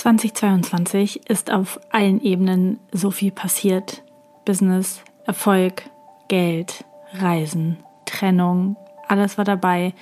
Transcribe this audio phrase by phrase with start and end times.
[0.00, 4.02] 2022 ist auf allen Ebenen so viel passiert.
[4.46, 5.82] Business, Erfolg,
[6.28, 7.76] Geld, Reisen,
[8.06, 8.76] Trennung,
[9.08, 9.92] alles war dabei.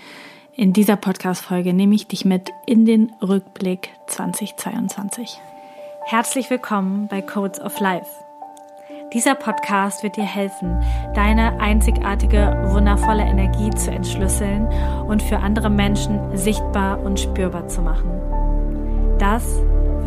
[0.54, 5.36] In dieser Podcast-Folge nehme ich dich mit in den Rückblick 2022.
[6.04, 8.08] Herzlich willkommen bei Codes of Life.
[9.12, 10.80] Dieser Podcast wird dir helfen,
[11.16, 14.68] deine einzigartige, wundervolle Energie zu entschlüsseln
[15.08, 18.12] und für andere Menschen sichtbar und spürbar zu machen.
[19.18, 19.60] Das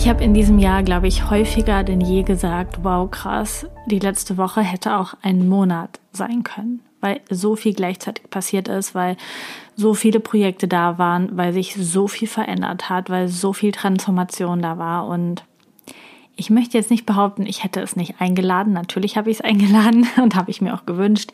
[0.00, 4.38] Ich habe in diesem Jahr, glaube ich, häufiger denn je gesagt, wow, krass, die letzte
[4.38, 9.18] Woche hätte auch ein Monat sein können, weil so viel gleichzeitig passiert ist, weil
[9.76, 14.62] so viele Projekte da waren, weil sich so viel verändert hat, weil so viel Transformation
[14.62, 15.44] da war und
[16.34, 18.72] ich möchte jetzt nicht behaupten, ich hätte es nicht eingeladen.
[18.72, 21.30] Natürlich habe ich es eingeladen und habe ich mir auch gewünscht.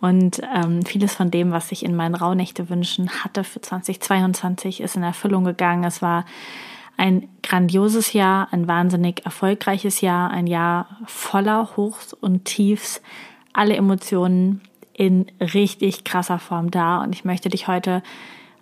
[0.00, 4.94] Und ähm, vieles von dem, was ich in meinen Rauhnächte wünschen hatte für 2022, ist
[4.94, 5.82] in Erfüllung gegangen.
[5.82, 6.24] Es war
[6.96, 13.02] ein grandioses Jahr, ein wahnsinnig erfolgreiches Jahr, ein Jahr voller Hochs und Tiefs,
[13.52, 14.60] alle Emotionen
[14.92, 17.02] in richtig krasser Form da.
[17.02, 18.02] Und ich möchte dich heute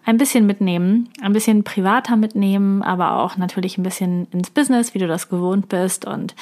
[0.04, 4.98] ein bisschen mitnehmen, ein bisschen privater mitnehmen, aber auch natürlich ein bisschen ins Business, wie
[4.98, 6.06] du das gewohnt bist.
[6.06, 6.34] Und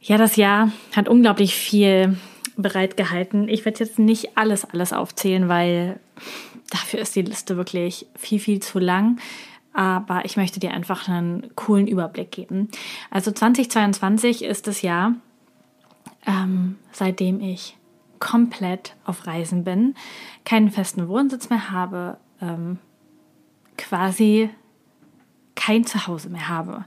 [0.00, 2.16] ja, das Jahr hat unglaublich viel
[2.56, 3.48] bereitgehalten.
[3.48, 6.00] Ich werde jetzt nicht alles, alles aufzählen, weil
[6.70, 9.18] dafür ist die Liste wirklich viel, viel zu lang
[9.78, 12.66] aber ich möchte dir einfach einen coolen Überblick geben.
[13.12, 15.14] Also 2022 ist das Jahr,
[16.26, 17.76] ähm, seitdem ich
[18.18, 19.94] komplett auf Reisen bin,
[20.44, 22.80] keinen festen Wohnsitz mehr habe, ähm,
[23.76, 24.50] quasi
[25.54, 26.84] kein Zuhause mehr habe.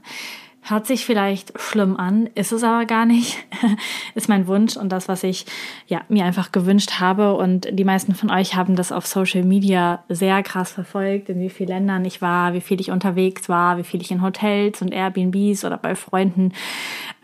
[0.64, 3.36] Hört sich vielleicht schlimm an, ist es aber gar nicht.
[4.14, 5.44] ist mein Wunsch und das, was ich
[5.88, 7.34] ja, mir einfach gewünscht habe.
[7.34, 11.50] Und die meisten von euch haben das auf Social Media sehr krass verfolgt, in wie
[11.50, 14.92] vielen Ländern ich war, wie viel ich unterwegs war, wie viel ich in Hotels und
[14.92, 16.52] Airbnbs oder bei Freunden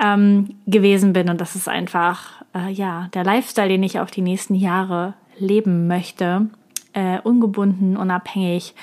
[0.02, 1.30] ähm, gewesen bin.
[1.30, 5.86] Und das ist einfach äh, ja der Lifestyle, den ich auf die nächsten Jahre leben
[5.86, 6.48] möchte.
[6.92, 8.74] Äh, ungebunden, unabhängig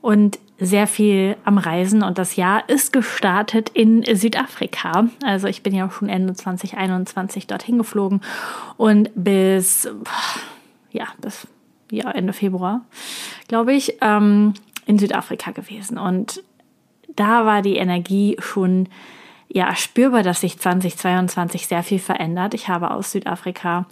[0.00, 5.08] und sehr viel am Reisen und das Jahr ist gestartet in Südafrika.
[5.24, 8.20] Also ich bin ja schon Ende 2021 dorthin geflogen
[8.76, 9.88] und bis,
[10.92, 11.48] ja, bis
[11.90, 12.82] ja, Ende Februar,
[13.48, 14.54] glaube ich, ähm,
[14.86, 15.98] in Südafrika gewesen.
[15.98, 16.42] Und
[17.16, 18.88] da war die Energie schon
[19.48, 22.54] ja spürbar, dass sich 2022 sehr viel verändert.
[22.54, 23.86] Ich habe aus Südafrika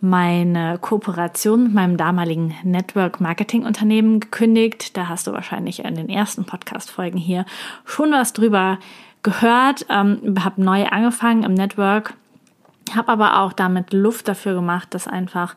[0.00, 4.96] meine Kooperation mit meinem damaligen Network Marketing Unternehmen gekündigt.
[4.96, 7.44] Da hast du wahrscheinlich in den ersten Podcast Folgen hier
[7.84, 8.78] schon was drüber
[9.22, 9.86] gehört.
[9.88, 12.14] Ähm, habe neu angefangen im Network,
[12.94, 15.56] habe aber auch damit Luft dafür gemacht, dass einfach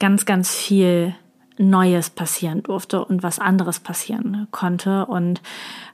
[0.00, 1.14] ganz, ganz viel
[1.56, 5.06] Neues passieren durfte und was anderes passieren konnte.
[5.06, 5.40] Und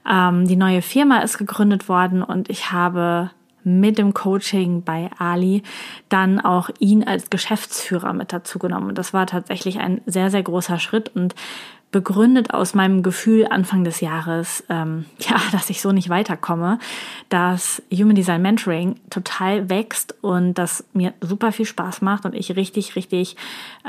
[0.09, 3.29] ähm, die neue Firma ist gegründet worden und ich habe
[3.63, 5.63] mit dem Coaching bei Ali
[6.09, 8.95] dann auch ihn als Geschäftsführer mit dazu genommen.
[8.95, 11.35] Das war tatsächlich ein sehr, sehr großer Schritt und
[11.91, 16.79] begründet aus meinem Gefühl Anfang des Jahres, ähm, ja, dass ich so nicht weiterkomme,
[17.29, 22.55] dass Human Design Mentoring total wächst und das mir super viel Spaß macht und ich
[22.55, 23.35] richtig, richtig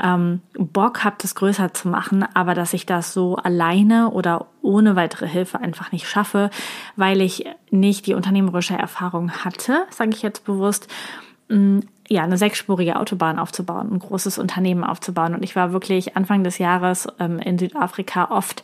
[0.01, 4.95] ähm, Bock habe, das größer zu machen, aber dass ich das so alleine oder ohne
[4.95, 6.49] weitere Hilfe einfach nicht schaffe,
[6.95, 10.87] weil ich nicht die unternehmerische Erfahrung hatte, sage ich jetzt bewusst
[12.07, 15.33] ja, eine sechsspurige Autobahn aufzubauen, ein großes Unternehmen aufzubauen.
[15.33, 18.63] Und ich war wirklich Anfang des Jahres ähm, in Südafrika oft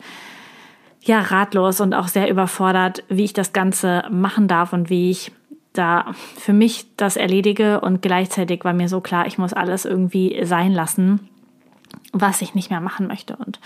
[1.01, 5.31] ja ratlos und auch sehr überfordert, wie ich das Ganze machen darf und wie ich
[5.73, 7.80] da für mich das erledige.
[7.80, 11.30] Und gleichzeitig war mir so klar, ich muss alles irgendwie sein lassen,
[12.12, 13.36] was ich nicht mehr machen möchte.
[13.38, 13.59] Und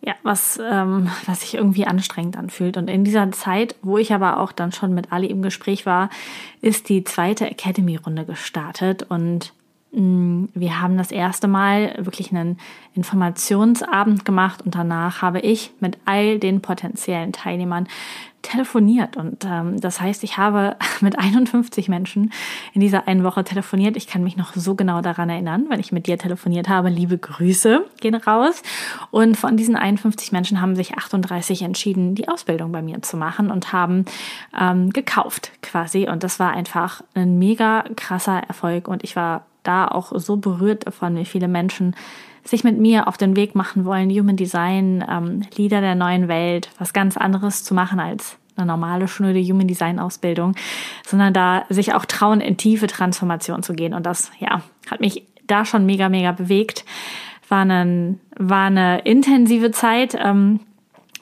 [0.00, 2.76] ja, was, ähm, was sich irgendwie anstrengend anfühlt.
[2.76, 6.10] Und in dieser Zeit, wo ich aber auch dann schon mit Ali im Gespräch war,
[6.60, 9.04] ist die zweite Academy-Runde gestartet.
[9.08, 9.52] Und
[9.90, 12.58] wir haben das erste Mal wirklich einen
[12.94, 17.88] Informationsabend gemacht und danach habe ich mit all den potenziellen Teilnehmern
[18.42, 19.16] telefoniert.
[19.16, 22.32] Und ähm, das heißt, ich habe mit 51 Menschen
[22.72, 23.96] in dieser einen Woche telefoniert.
[23.96, 26.88] Ich kann mich noch so genau daran erinnern, wenn ich mit dir telefoniert habe.
[26.88, 28.62] Liebe Grüße gehen raus.
[29.10, 33.50] Und von diesen 51 Menschen haben sich 38 entschieden, die Ausbildung bei mir zu machen
[33.50, 34.04] und haben
[34.58, 36.08] ähm, gekauft quasi.
[36.08, 38.86] Und das war einfach ein mega krasser Erfolg.
[38.86, 41.94] Und ich war da auch so berührt davon, wie viele Menschen
[42.44, 46.70] sich mit mir auf den Weg machen wollen, Human Design, ähm, Leader der neuen Welt,
[46.78, 50.54] was ganz anderes zu machen als eine normale, schnöde Human Design Ausbildung,
[51.06, 53.94] sondern da sich auch trauen, in tiefe Transformation zu gehen.
[53.94, 56.84] Und das, ja, hat mich da schon mega, mega bewegt.
[57.48, 60.16] War eine, war eine intensive Zeit.
[60.18, 60.60] Ähm,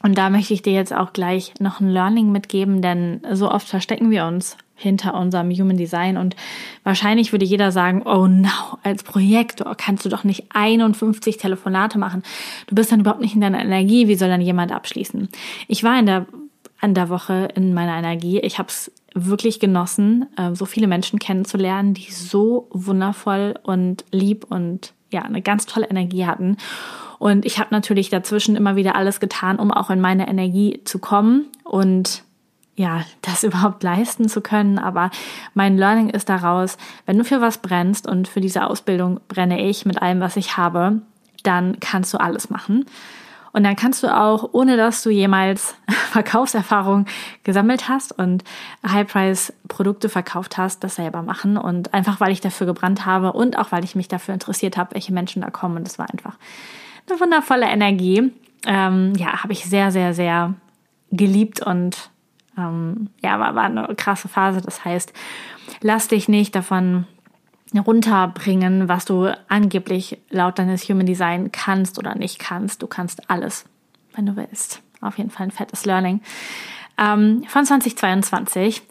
[0.03, 3.69] und da möchte ich dir jetzt auch gleich noch ein Learning mitgeben, denn so oft
[3.69, 6.37] verstecken wir uns hinter unserem Human Design und
[6.85, 12.23] wahrscheinlich würde jeder sagen, oh no, als Projektor kannst du doch nicht 51 Telefonate machen.
[12.67, 15.29] Du bist dann überhaupt nicht in deiner Energie, wie soll dann jemand abschließen?
[15.67, 16.27] Ich war in der
[16.79, 18.39] an der Woche in meiner Energie.
[18.41, 24.45] Ich habe es wirklich genossen, äh, so viele Menschen kennenzulernen, die so wundervoll und lieb
[24.51, 26.59] und ja, eine ganz tolle Energie hatten.
[27.19, 30.99] Und ich habe natürlich dazwischen immer wieder alles getan, um auch in meine Energie zu
[30.99, 32.25] kommen und
[32.77, 34.79] ja, das überhaupt leisten zu können.
[34.79, 35.11] Aber
[35.55, 36.77] mein Learning ist daraus,
[37.07, 40.57] wenn du für was brennst und für diese Ausbildung brenne ich mit allem, was ich
[40.57, 41.01] habe,
[41.43, 42.85] dann kannst du alles machen.
[43.53, 45.77] Und dann kannst du auch, ohne dass du jemals
[46.11, 47.07] Verkaufserfahrung
[47.43, 48.45] gesammelt hast und
[48.87, 51.57] High-Price-Produkte verkauft hast, das selber machen.
[51.57, 54.95] Und einfach, weil ich dafür gebrannt habe und auch, weil ich mich dafür interessiert habe,
[54.95, 55.79] welche Menschen da kommen.
[55.79, 56.37] Und das war einfach
[57.09, 58.31] eine wundervolle Energie.
[58.67, 60.53] Ähm, ja, habe ich sehr, sehr, sehr
[61.11, 62.11] geliebt und
[62.57, 64.61] ähm, ja, war, war eine krasse Phase.
[64.61, 65.13] Das heißt,
[65.81, 67.07] lass dich nicht davon
[67.75, 72.83] runterbringen, was du angeblich laut deines Human Design kannst oder nicht kannst.
[72.83, 73.67] Du kannst alles,
[74.15, 74.83] wenn du willst.
[75.01, 76.21] Auf jeden Fall ein fettes Learning.
[76.99, 78.83] Ähm, von 2022.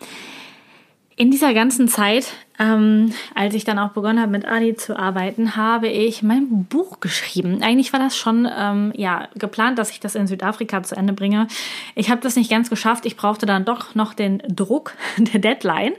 [1.17, 5.55] In dieser ganzen Zeit, ähm, als ich dann auch begonnen habe, mit Adi zu arbeiten,
[5.55, 7.63] habe ich mein Buch geschrieben.
[7.63, 11.47] Eigentlich war das schon ähm, ja geplant, dass ich das in Südafrika zu Ende bringe.
[11.95, 13.05] Ich habe das nicht ganz geschafft.
[13.05, 15.93] Ich brauchte dann doch noch den Druck der Deadline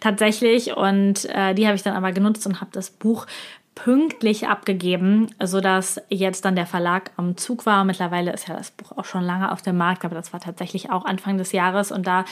[0.00, 3.26] tatsächlich und äh, die habe ich dann aber genutzt und habe das Buch
[3.74, 7.84] pünktlich abgegeben, so dass jetzt dann der Verlag am Zug war.
[7.84, 10.90] Mittlerweile ist ja das Buch auch schon lange auf dem Markt, aber das war tatsächlich
[10.90, 12.24] auch Anfang des Jahres und da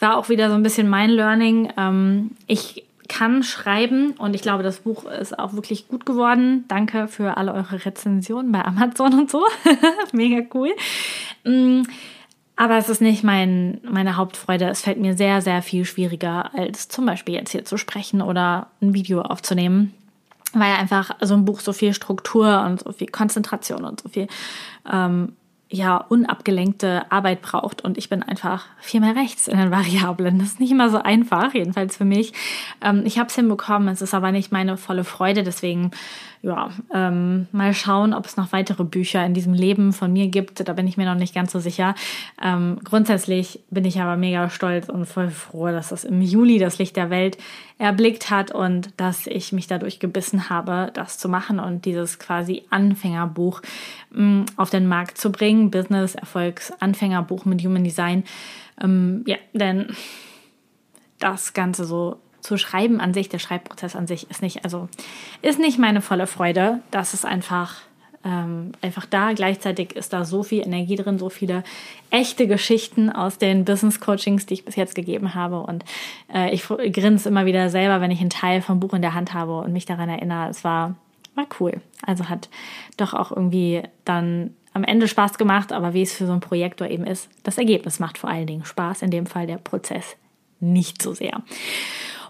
[0.00, 1.72] war auch wieder so ein bisschen mein Learning.
[1.76, 6.64] Ähm, ich kann schreiben und ich glaube, das Buch ist auch wirklich gut geworden.
[6.66, 9.44] Danke für alle eure Rezensionen bei Amazon und so.
[10.12, 10.70] Mega cool.
[11.44, 11.82] Mm,
[12.56, 14.66] aber es ist nicht mein, meine Hauptfreude.
[14.68, 18.70] Es fällt mir sehr, sehr viel schwieriger, als zum Beispiel jetzt hier zu sprechen oder
[18.80, 19.92] ein Video aufzunehmen
[20.52, 24.28] weil einfach so ein Buch so viel Struktur und so viel Konzentration und so viel
[24.90, 25.32] ähm,
[25.68, 30.38] ja unabgelenkte Arbeit braucht und ich bin einfach viel mehr rechts in den Variablen.
[30.38, 32.32] Das ist nicht immer so einfach, jedenfalls für mich.
[32.80, 35.90] Ähm, ich habe es hinbekommen, es ist aber nicht meine volle Freude, deswegen
[36.46, 40.66] ja, ähm, mal schauen, ob es noch weitere Bücher in diesem Leben von mir gibt.
[40.66, 41.96] Da bin ich mir noch nicht ganz so sicher.
[42.40, 46.78] Ähm, grundsätzlich bin ich aber mega stolz und voll froh, dass das im Juli das
[46.78, 47.36] Licht der Welt
[47.78, 52.62] erblickt hat und dass ich mich dadurch gebissen habe, das zu machen und dieses quasi
[52.70, 53.60] Anfängerbuch
[54.12, 55.72] mh, mm, auf den Markt zu bringen.
[55.72, 58.22] Business Erfolgs Anfängerbuch mit Human Design.
[58.80, 59.88] Ähm, ja, denn
[61.18, 64.88] das Ganze so zu schreiben an sich, der Schreibprozess an sich ist nicht, also
[65.42, 66.80] ist nicht meine volle Freude.
[66.92, 67.74] Das ist einfach,
[68.24, 69.32] ähm, einfach da.
[69.32, 71.64] Gleichzeitig ist da so viel Energie drin, so viele
[72.10, 75.60] echte Geschichten aus den Business Coachings, die ich bis jetzt gegeben habe.
[75.60, 75.84] Und
[76.32, 79.34] äh, ich grinse immer wieder selber, wenn ich einen Teil vom Buch in der Hand
[79.34, 80.48] habe und mich daran erinnere.
[80.48, 80.94] Es war,
[81.34, 81.80] war cool.
[82.06, 82.48] Also hat
[82.96, 86.86] doch auch irgendwie dann am Ende Spaß gemacht, aber wie es für so ein Projektor
[86.88, 90.16] eben ist, das Ergebnis macht vor allen Dingen Spaß, in dem Fall der Prozess
[90.60, 91.42] nicht so sehr.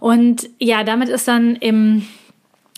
[0.01, 2.07] Und ja, damit ist dann im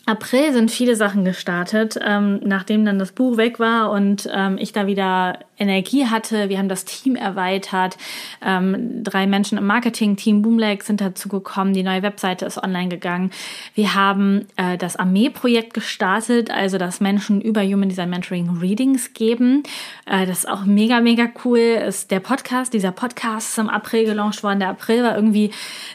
[0.08, 4.72] April sind viele Sachen gestartet, ähm, nachdem dann das Buch weg war und ähm, ich
[4.72, 6.48] da wieder Energie hatte.
[6.48, 7.98] Wir haben das Team erweitert.
[8.40, 11.74] Ähm, drei Menschen im Marketing-Team Boomleg sind dazu gekommen.
[11.74, 13.32] Die neue Webseite ist online gegangen.
[13.74, 19.62] Wir haben äh, das Armee-Projekt gestartet, also dass Menschen über Human Design Mentoring Readings geben.
[20.06, 21.58] Äh, das ist auch mega, mega cool.
[21.58, 24.60] Ist der Podcast, dieser Podcast ist im April gelauncht worden.
[24.60, 25.50] Der April war irgendwie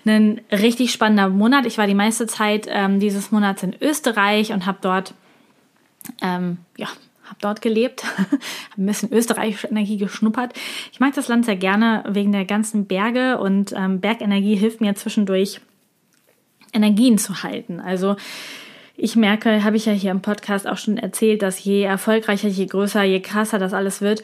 [0.06, 1.66] ein richtig spannender Monat.
[1.66, 5.14] Ich war die meiste Zeit ähm, dieses Monats in Österreich Österreich und habe dort,
[6.22, 6.88] ähm, ja,
[7.24, 8.38] habe dort gelebt, habe
[8.78, 10.54] ein bisschen österreichische Energie geschnuppert.
[10.92, 14.94] Ich mag das Land sehr gerne wegen der ganzen Berge und ähm, Bergenergie hilft mir
[14.96, 15.62] zwischendurch
[16.74, 17.80] Energien zu halten.
[17.80, 18.18] Also
[18.98, 22.66] ich merke, habe ich ja hier im Podcast auch schon erzählt, dass je erfolgreicher, je
[22.66, 24.22] größer, je krasser das alles wird,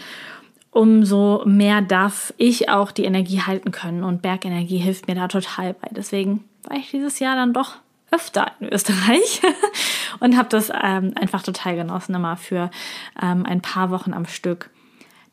[0.72, 4.04] umso mehr darf ich auch die Energie halten können.
[4.04, 5.88] Und Bergenergie hilft mir da total bei.
[5.92, 7.78] Deswegen war ich dieses Jahr dann doch
[8.12, 9.42] öfter in Österreich
[10.20, 12.72] und habe das ähm, einfach total genossen, immer für
[13.22, 14.70] ähm, ein paar Wochen am Stück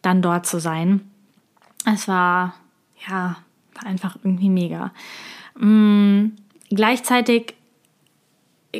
[0.02, 1.10] dann dort zu sein.
[1.84, 2.54] Es war,
[3.08, 3.36] ja,
[3.74, 4.92] war einfach irgendwie mega.
[5.58, 6.32] Mm,
[6.70, 7.54] gleichzeitig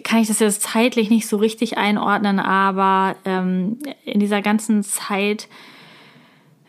[0.05, 5.49] kann ich das jetzt zeitlich nicht so richtig einordnen, aber ähm, in dieser ganzen Zeit,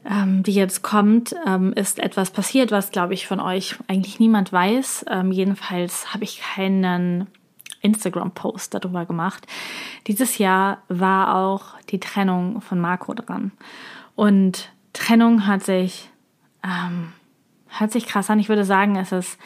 [0.09, 4.53] ähm, die jetzt kommt, ähm, ist etwas passiert, was, glaube ich, von euch eigentlich niemand
[4.53, 5.05] weiß.
[5.09, 7.27] Ähm, jedenfalls habe ich keinen
[7.81, 9.45] Instagram-Post darüber gemacht.
[10.07, 13.51] Dieses Jahr war auch die Trennung von Marco dran.
[14.15, 16.09] Und Trennung hat sich,
[16.63, 17.11] ähm,
[17.67, 18.39] hört sich krass an.
[18.39, 19.37] Ich würde sagen, es ist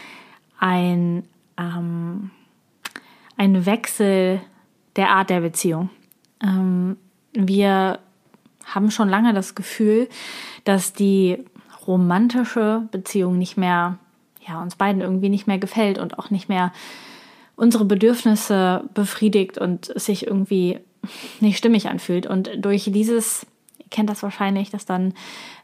[0.60, 1.28] ein,
[1.58, 2.30] ähm,
[3.36, 4.42] ein Wechsel
[4.96, 5.90] der Art der Beziehung.
[6.42, 6.98] Ähm,
[7.34, 8.00] wir
[8.74, 10.10] haben schon lange das Gefühl,
[10.64, 11.44] dass die
[11.88, 13.98] romantische Beziehung nicht mehr,
[14.48, 16.72] ja, uns beiden irgendwie nicht mehr gefällt und auch nicht mehr
[17.56, 20.80] unsere Bedürfnisse befriedigt und sich irgendwie
[21.40, 22.26] nicht stimmig anfühlt.
[22.26, 23.46] Und durch dieses,
[23.80, 25.14] ihr kennt das wahrscheinlich, dass dann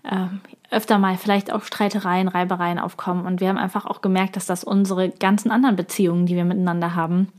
[0.04, 0.28] äh,
[0.70, 3.26] öfter mal vielleicht auch Streitereien, Reibereien aufkommen.
[3.26, 6.96] Und wir haben einfach auch gemerkt, dass das unsere ganzen anderen Beziehungen, die wir miteinander
[6.96, 7.30] haben,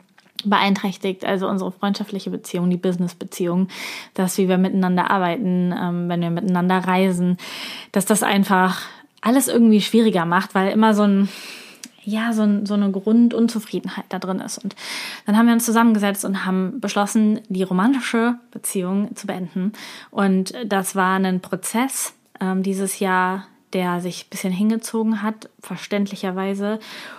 [0.45, 3.69] beeinträchtigt, also unsere freundschaftliche Beziehung, die Business-Beziehung,
[4.15, 7.37] dass wie wir miteinander arbeiten, ähm, wenn wir miteinander reisen,
[7.93, 8.83] dass das einfach
[9.21, 11.29] alles irgendwie schwieriger macht, weil immer so ein
[12.05, 14.57] ja, so, so eine Grundunzufriedenheit da drin ist.
[14.57, 14.75] Und
[15.27, 19.73] dann haben wir uns zusammengesetzt und haben beschlossen, die romantische Beziehung zu beenden.
[20.11, 26.79] Und das war ein Prozess ähm, dieses Jahr, der sich ein bisschen hingezogen hat, verständlicherweise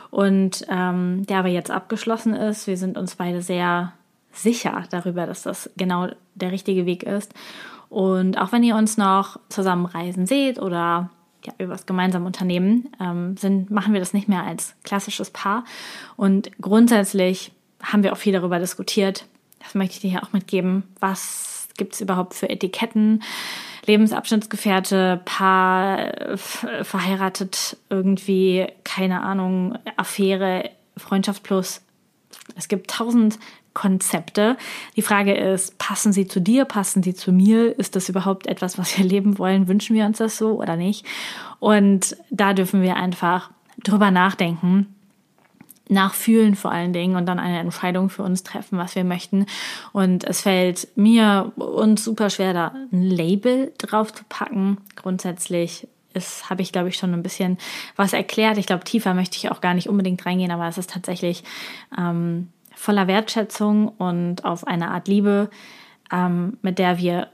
[0.10, 2.68] und ähm, der aber jetzt abgeschlossen ist.
[2.68, 3.94] Wir sind uns beide sehr
[4.32, 7.34] sicher darüber, dass das genau der richtige Weg ist.
[7.90, 11.10] Und auch wenn ihr uns noch zusammen reisen seht oder
[11.46, 15.64] ja, wir was gemeinsam unternehmen, ähm, sind, machen wir das nicht mehr als klassisches Paar.
[16.18, 17.52] Und grundsätzlich
[17.82, 19.26] haben wir auch viel darüber diskutiert.
[19.60, 20.84] Das möchte ich dir hier auch mitgeben.
[21.00, 23.24] Was gibt es überhaupt für Etiketten?
[23.90, 31.82] Lebensabschnittsgefährte, Paar, verheiratet, irgendwie, keine Ahnung, Affäre, Freundschaft plus.
[32.56, 33.40] Es gibt tausend
[33.74, 34.58] Konzepte.
[34.96, 37.78] Die Frage ist, passen sie zu dir, passen sie zu mir?
[37.80, 39.68] Ist das überhaupt etwas, was wir leben wollen?
[39.68, 41.06] Wünschen wir uns das so oder nicht?
[41.60, 43.50] Und da dürfen wir einfach
[43.84, 44.94] drüber nachdenken
[45.90, 49.46] nachfühlen vor allen Dingen und dann eine Entscheidung für uns treffen, was wir möchten.
[49.92, 54.78] Und es fällt mir uns super schwer, da ein Label drauf zu packen.
[54.96, 57.58] Grundsätzlich ist, habe ich, glaube ich, schon ein bisschen
[57.96, 58.58] was erklärt.
[58.58, 61.44] Ich glaube, tiefer möchte ich auch gar nicht unbedingt reingehen, aber es ist tatsächlich
[61.98, 65.50] ähm, voller Wertschätzung und auf eine Art Liebe,
[66.12, 67.30] ähm, mit der wir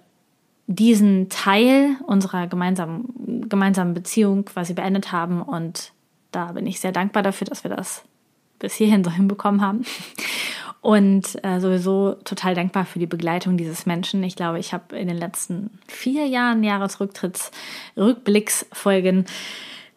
[0.68, 5.42] diesen Teil unserer gemeinsamen, gemeinsamen Beziehung quasi beendet haben.
[5.42, 5.92] Und
[6.32, 8.04] da bin ich sehr dankbar dafür, dass wir das
[8.66, 9.86] bis hierhin so hinbekommen haben.
[10.82, 14.24] Und äh, sowieso total dankbar für die Begleitung dieses Menschen.
[14.24, 17.52] Ich glaube, ich habe in den letzten vier Jahren Jahresrücktritts,
[17.96, 19.26] Rückblicksfolgen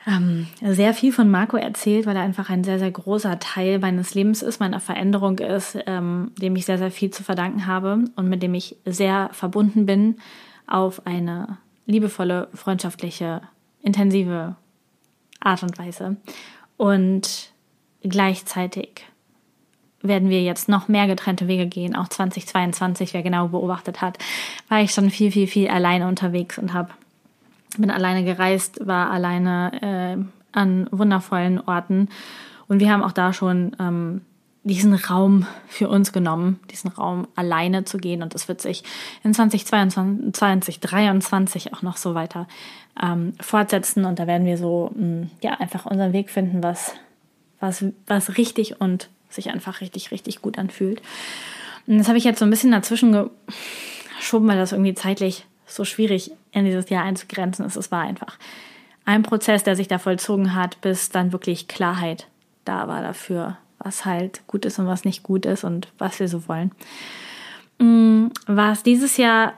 [0.06, 4.14] ähm, sehr viel von Marco erzählt, weil er einfach ein sehr, sehr großer Teil meines
[4.14, 8.28] Lebens ist, meiner Veränderung ist, ähm, dem ich sehr, sehr viel zu verdanken habe und
[8.28, 10.16] mit dem ich sehr verbunden bin
[10.66, 13.42] auf eine liebevolle, freundschaftliche,
[13.82, 14.56] intensive
[15.40, 16.16] Art und Weise.
[16.76, 17.52] Und
[18.02, 19.04] Gleichzeitig
[20.00, 21.96] werden wir jetzt noch mehr getrennte Wege gehen.
[21.96, 24.18] Auch 2022, wer genau beobachtet hat,
[24.68, 26.90] war ich schon viel, viel, viel alleine unterwegs und habe
[27.76, 32.08] bin alleine gereist, war alleine äh, an wundervollen Orten.
[32.66, 34.22] Und wir haben auch da schon ähm,
[34.64, 38.22] diesen Raum für uns genommen, diesen Raum alleine zu gehen.
[38.22, 38.84] Und das wird sich
[39.22, 42.48] in 2022, 2023 auch noch so weiter
[43.00, 44.04] ähm, fortsetzen.
[44.04, 46.94] Und da werden wir so mh, mm, ja einfach unseren Weg finden, was
[47.60, 51.02] was, was richtig und sich einfach richtig, richtig gut anfühlt.
[51.86, 53.30] Und das habe ich jetzt so ein bisschen dazwischen
[54.18, 57.76] geschoben, weil das irgendwie zeitlich so schwierig in dieses Jahr einzugrenzen ist.
[57.76, 58.38] Es war einfach
[59.04, 62.26] ein Prozess, der sich da vollzogen hat, bis dann wirklich Klarheit
[62.64, 66.28] da war dafür, was halt gut ist und was nicht gut ist und was wir
[66.28, 66.72] so wollen.
[67.78, 69.54] Mm, was dieses Jahr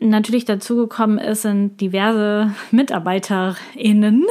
[0.00, 4.26] natürlich dazugekommen ist, sind diverse MitarbeiterInnen.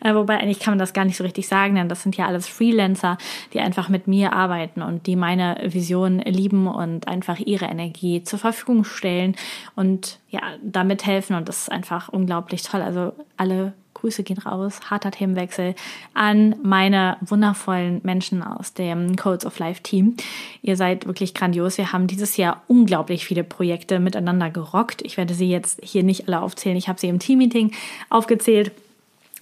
[0.00, 2.26] Äh, wobei eigentlich kann man das gar nicht so richtig sagen, denn das sind ja
[2.26, 3.16] alles Freelancer,
[3.54, 8.38] die einfach mit mir arbeiten und die meine Vision lieben und einfach ihre Energie zur
[8.38, 9.34] Verfügung stellen
[9.76, 11.36] und ja, damit helfen.
[11.36, 12.82] Und das ist einfach unglaublich toll.
[12.82, 13.72] Also alle
[14.04, 15.74] Grüße gehen raus, harter Themenwechsel
[16.12, 20.14] an meine wundervollen Menschen aus dem Codes of Life Team.
[20.60, 21.78] Ihr seid wirklich grandios.
[21.78, 25.00] Wir haben dieses Jahr unglaublich viele Projekte miteinander gerockt.
[25.00, 26.76] Ich werde sie jetzt hier nicht alle aufzählen.
[26.76, 27.72] Ich habe sie im Team-Meeting
[28.10, 28.72] aufgezählt.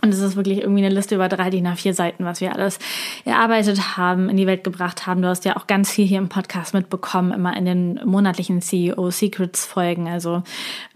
[0.04, 2.80] Und es ist wirklich irgendwie eine Liste über drei DIN A4 Seiten, was wir alles
[3.24, 5.22] erarbeitet haben, in die Welt gebracht haben.
[5.22, 9.12] Du hast ja auch ganz viel hier im Podcast mitbekommen, immer in den monatlichen CEO
[9.12, 10.08] Secrets Folgen.
[10.08, 10.42] Also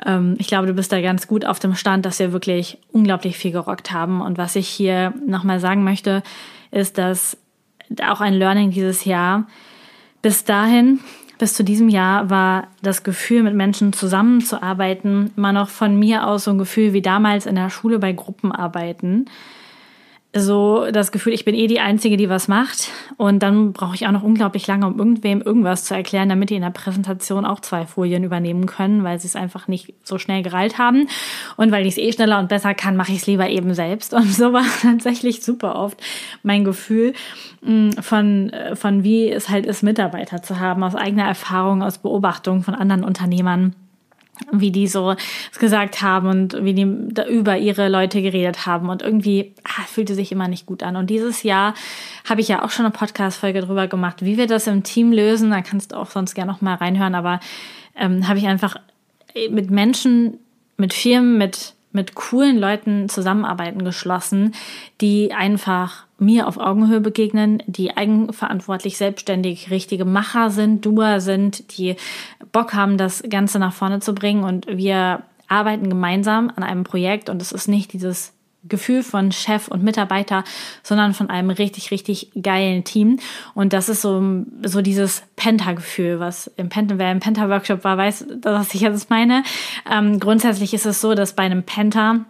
[0.05, 3.39] ähm, ich glaube, du bist da ganz gut auf dem Stand, dass wir wirklich unglaublich
[3.39, 4.21] viel gerockt haben.
[4.21, 6.25] Und was ich hier nochmal sagen möchte,
[6.73, 7.39] ist, dass
[8.05, 9.47] auch ein Learning dieses Jahr
[10.21, 10.99] bis dahin
[11.39, 16.45] bis zu diesem Jahr war das Gefühl, mit Menschen zusammenzuarbeiten, immer noch von mir aus
[16.45, 19.27] so ein Gefühl wie damals in der Schule bei Gruppenarbeiten
[20.41, 22.91] so das Gefühl, ich bin eh die Einzige, die was macht.
[23.17, 26.57] Und dann brauche ich auch noch unglaublich lange, um irgendwem irgendwas zu erklären, damit die
[26.57, 30.43] in der Präsentation auch zwei Folien übernehmen können, weil sie es einfach nicht so schnell
[30.43, 31.09] gereilt haben.
[31.57, 34.15] Und weil ich es eh schneller und besser kann, mache ich es lieber eben selbst.
[34.15, 36.01] Und so war tatsächlich super oft
[36.43, 37.15] mein Gefühl
[37.63, 41.99] mm, von, äh, von wie es halt ist, Mitarbeiter zu haben, aus eigener Erfahrung, aus
[41.99, 43.75] Beobachtung von anderen Unternehmern
[44.53, 45.15] wie die so
[45.59, 46.83] gesagt haben und wie die
[47.29, 50.97] über ihre Leute geredet haben und irgendwie ah, fühlte sich immer nicht gut an.
[50.97, 51.75] Und dieses Jahr
[52.29, 55.51] habe ich ja auch schon eine Podcast-Folge drüber gemacht, wie wir das im Team lösen.
[55.51, 57.41] Da kannst du auch sonst gerne noch mal reinhören, aber
[57.97, 58.77] ähm, habe ich einfach
[59.51, 60.39] mit Menschen,
[60.77, 64.55] mit Firmen, mit mit coolen Leuten zusammenarbeiten geschlossen,
[65.01, 71.97] die einfach mir auf Augenhöhe begegnen, die eigenverantwortlich, selbstständig richtige Macher sind, Doer sind, die
[72.53, 74.45] Bock haben, das Ganze nach vorne zu bringen.
[74.45, 77.29] Und wir arbeiten gemeinsam an einem Projekt.
[77.29, 78.33] Und es ist nicht dieses
[78.69, 80.45] Gefühl von Chef und Mitarbeiter,
[80.83, 83.19] sondern von einem richtig, richtig geilen Team.
[83.55, 88.27] Und das ist so, so dieses Penta-Gefühl, was im Penta, wer im Penta-Workshop war, weiß,
[88.43, 89.43] was ich jetzt meine.
[89.91, 92.25] Ähm, grundsätzlich ist es so, dass bei einem Penta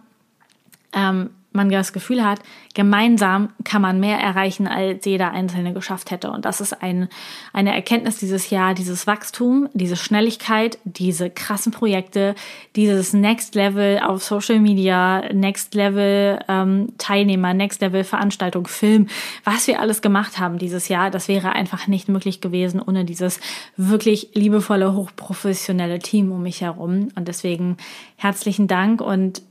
[0.93, 2.39] ähm, man das Gefühl hat,
[2.73, 6.31] gemeinsam kann man mehr erreichen, als jeder Einzelne geschafft hätte.
[6.31, 7.09] Und das ist ein,
[7.51, 12.35] eine Erkenntnis dieses Jahr, dieses Wachstum, diese Schnelligkeit, diese krassen Projekte,
[12.75, 19.07] dieses Next Level auf Social Media, Next Level ähm, Teilnehmer, Next Level Veranstaltung, Film,
[19.43, 23.39] was wir alles gemacht haben dieses Jahr, das wäre einfach nicht möglich gewesen ohne dieses
[23.75, 27.09] wirklich liebevolle, hochprofessionelle Team um mich herum.
[27.15, 27.77] Und deswegen
[28.17, 29.41] herzlichen Dank und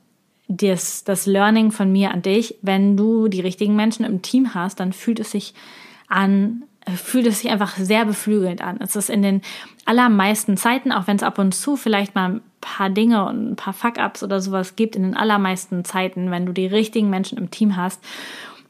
[0.49, 4.81] das, das Learning von mir an dich, wenn du die richtigen Menschen im Team hast,
[4.81, 5.55] dann fühlt es sich
[6.09, 6.63] an,
[6.95, 8.79] fühlt es sich einfach sehr beflügelnd an.
[8.81, 9.43] Es ist in den
[9.87, 13.57] allermeisten Zeiten, auch wenn es ab und zu vielleicht mal ein paar Dinge und ein
[13.57, 17.51] paar Fuck-ups oder sowas gibt, in den allermeisten Zeiten, wenn du die richtigen Menschen im
[17.51, 18.03] Team hast,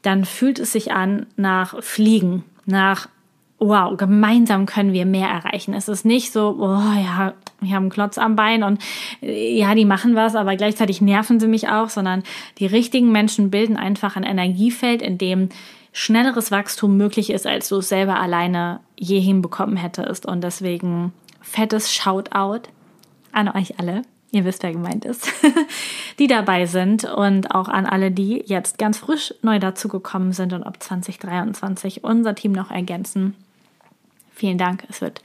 [0.01, 3.07] dann fühlt es sich an nach Fliegen, nach
[3.59, 5.73] wow, gemeinsam können wir mehr erreichen.
[5.73, 8.81] Es ist nicht so, oh ja, ich habe einen Klotz am Bein und
[9.21, 12.23] äh, ja, die machen was, aber gleichzeitig nerven sie mich auch, sondern
[12.59, 15.49] die richtigen Menschen bilden einfach ein Energiefeld, in dem
[15.91, 20.27] schnelleres Wachstum möglich ist, als du es selber alleine je hinbekommen hättest.
[20.27, 22.69] Und deswegen fettes Shoutout
[23.31, 24.03] an euch alle.
[24.31, 25.27] Ihr wisst, wer gemeint ist,
[26.19, 30.63] die dabei sind und auch an alle, die jetzt ganz frisch neu dazugekommen sind und
[30.63, 33.35] ab 2023 unser Team noch ergänzen.
[34.35, 34.83] Vielen Dank.
[34.89, 35.21] Es wird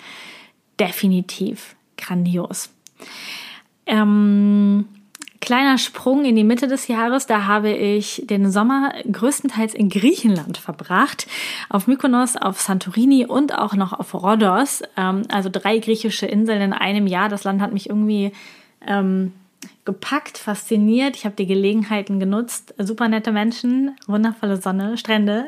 [0.78, 2.70] definitiv grandios.
[3.86, 4.86] Ähm,
[5.40, 7.26] kleiner Sprung in die Mitte des Jahres.
[7.26, 11.26] Da habe ich den Sommer größtenteils in Griechenland verbracht.
[11.68, 14.82] Auf Mykonos, auf Santorini und auch noch auf Rhodos.
[14.96, 17.28] Ähm, also drei griechische Inseln in einem Jahr.
[17.28, 18.32] Das Land hat mich irgendwie
[18.86, 19.32] ähm,
[19.84, 21.16] gepackt, fasziniert.
[21.16, 22.74] Ich habe die Gelegenheiten genutzt.
[22.78, 25.46] Super nette Menschen, wundervolle Sonne, Strände.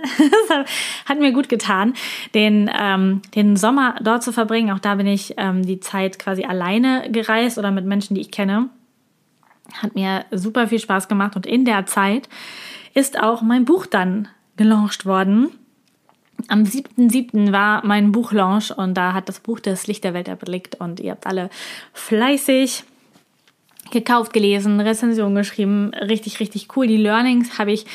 [1.07, 1.95] hat mir gut getan,
[2.35, 4.73] den, ähm, den Sommer dort zu verbringen.
[4.73, 8.33] Auch da bin ich ähm, die Zeit quasi alleine gereist oder mit Menschen, die ich
[8.33, 8.71] kenne.
[9.73, 12.29] Hat mir super viel Spaß gemacht und in der Zeit
[12.93, 15.51] ist auch mein Buch dann gelauncht worden.
[16.49, 17.53] Am 7.7.
[17.53, 21.13] war mein Buchlaunch und da hat das Buch das Licht der Welt erblickt und ihr
[21.13, 21.49] habt alle
[21.93, 22.85] fleißig
[23.95, 25.93] gekauft, gelesen, Rezension geschrieben.
[25.95, 26.87] Richtig, richtig cool.
[26.87, 27.87] Die Learnings habe ich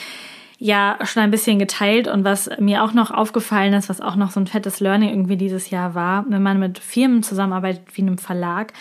[0.59, 4.31] ja schon ein bisschen geteilt und was mir auch noch aufgefallen ist, was auch noch
[4.31, 8.17] so ein fettes Learning irgendwie dieses Jahr war, wenn man mit Firmen zusammenarbeitet wie einem
[8.17, 8.73] Verlag,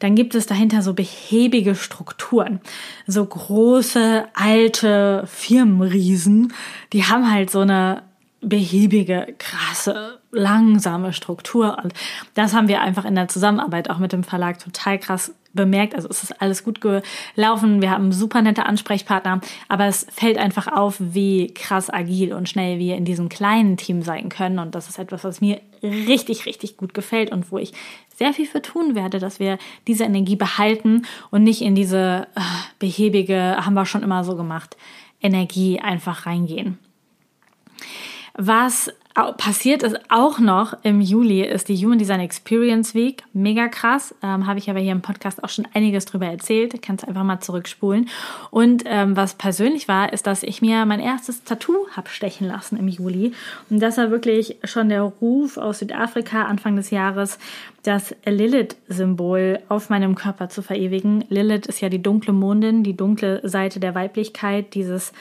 [0.00, 2.60] dann gibt es dahinter so behäbige Strukturen.
[3.06, 6.52] So große, alte Firmenriesen,
[6.92, 8.02] die haben halt so eine
[8.40, 11.78] behäbige, krasse, langsame Struktur.
[11.82, 11.92] Und
[12.34, 15.94] das haben wir einfach in der Zusammenarbeit auch mit dem Verlag total krass bemerkt.
[15.94, 17.82] Also es ist alles gut gelaufen.
[17.82, 22.78] Wir haben super nette Ansprechpartner, aber es fällt einfach auf, wie krass agil und schnell
[22.78, 24.58] wir in diesem kleinen Team sein können.
[24.58, 27.72] Und das ist etwas, was mir richtig, richtig gut gefällt und wo ich
[28.16, 32.40] sehr viel für tun werde, dass wir diese Energie behalten und nicht in diese äh,
[32.78, 34.76] behäbige, haben wir schon immer so gemacht,
[35.22, 36.78] Energie einfach reingehen.
[38.34, 38.90] Was
[39.36, 43.22] passiert ist auch noch im Juli, ist die Human Design Experience Week.
[43.32, 44.14] Mega krass.
[44.22, 46.80] Ähm, Habe ich aber hier im Podcast auch schon einiges drüber erzählt.
[46.80, 48.08] Kannst einfach mal zurückspulen.
[48.50, 52.76] Und ähm, was persönlich war, ist, dass ich mir mein erstes Tattoo habe stechen lassen
[52.76, 53.32] im Juli.
[53.68, 57.38] Und das war wirklich schon der Ruf aus Südafrika Anfang des Jahres,
[57.82, 61.24] das Lilith-Symbol auf meinem Körper zu verewigen.
[61.28, 65.12] Lilith ist ja die dunkle Mondin, die dunkle Seite der Weiblichkeit, dieses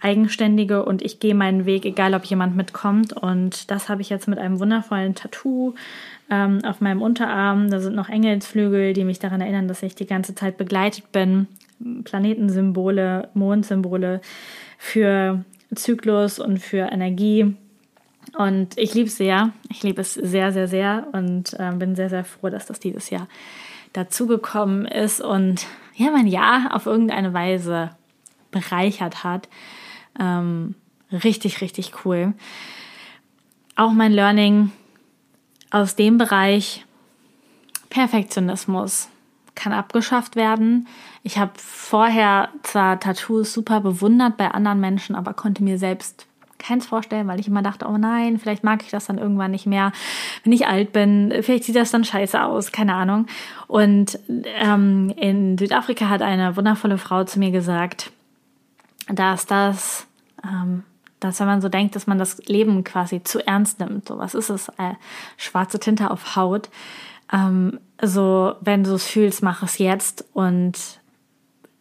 [0.00, 3.12] eigenständige und ich gehe meinen Weg, egal ob jemand mitkommt.
[3.12, 5.74] Und das habe ich jetzt mit einem wundervollen Tattoo
[6.30, 7.70] ähm, auf meinem Unterarm.
[7.70, 11.46] Da sind noch Engelsflügel, die mich daran erinnern, dass ich die ganze Zeit begleitet bin.
[12.04, 14.20] Planetensymbole, Mondsymbole
[14.76, 17.54] für Zyklus und für Energie.
[18.36, 19.52] Und ich liebe es sehr.
[19.70, 23.08] Ich liebe es sehr, sehr, sehr und äh, bin sehr, sehr froh, dass das dieses
[23.08, 23.28] Jahr
[23.94, 27.90] dazugekommen ist und ja, mein Jahr auf irgendeine Weise
[28.50, 29.48] bereichert hat.
[30.18, 30.74] Ähm,
[31.12, 32.34] richtig, richtig cool.
[33.76, 34.72] Auch mein Learning
[35.70, 36.84] aus dem Bereich
[37.90, 39.08] Perfektionismus
[39.54, 40.86] kann abgeschafft werden.
[41.22, 46.26] Ich habe vorher zwar Tattoos super bewundert bei anderen Menschen, aber konnte mir selbst
[46.58, 49.66] keins vorstellen, weil ich immer dachte, oh nein, vielleicht mag ich das dann irgendwann nicht
[49.66, 49.92] mehr,
[50.42, 51.32] wenn ich alt bin.
[51.42, 53.26] Vielleicht sieht das dann scheiße aus, keine Ahnung.
[53.66, 54.18] Und
[54.60, 58.10] ähm, in Südafrika hat eine wundervolle Frau zu mir gesagt,
[59.08, 60.06] dass das,
[60.44, 60.84] ähm,
[61.20, 64.34] dass wenn man so denkt, dass man das Leben quasi zu ernst nimmt, so was
[64.34, 64.94] ist es, äh,
[65.36, 66.70] schwarze Tinte auf Haut,
[67.32, 71.00] ähm, so wenn du es fühlst, mach es jetzt und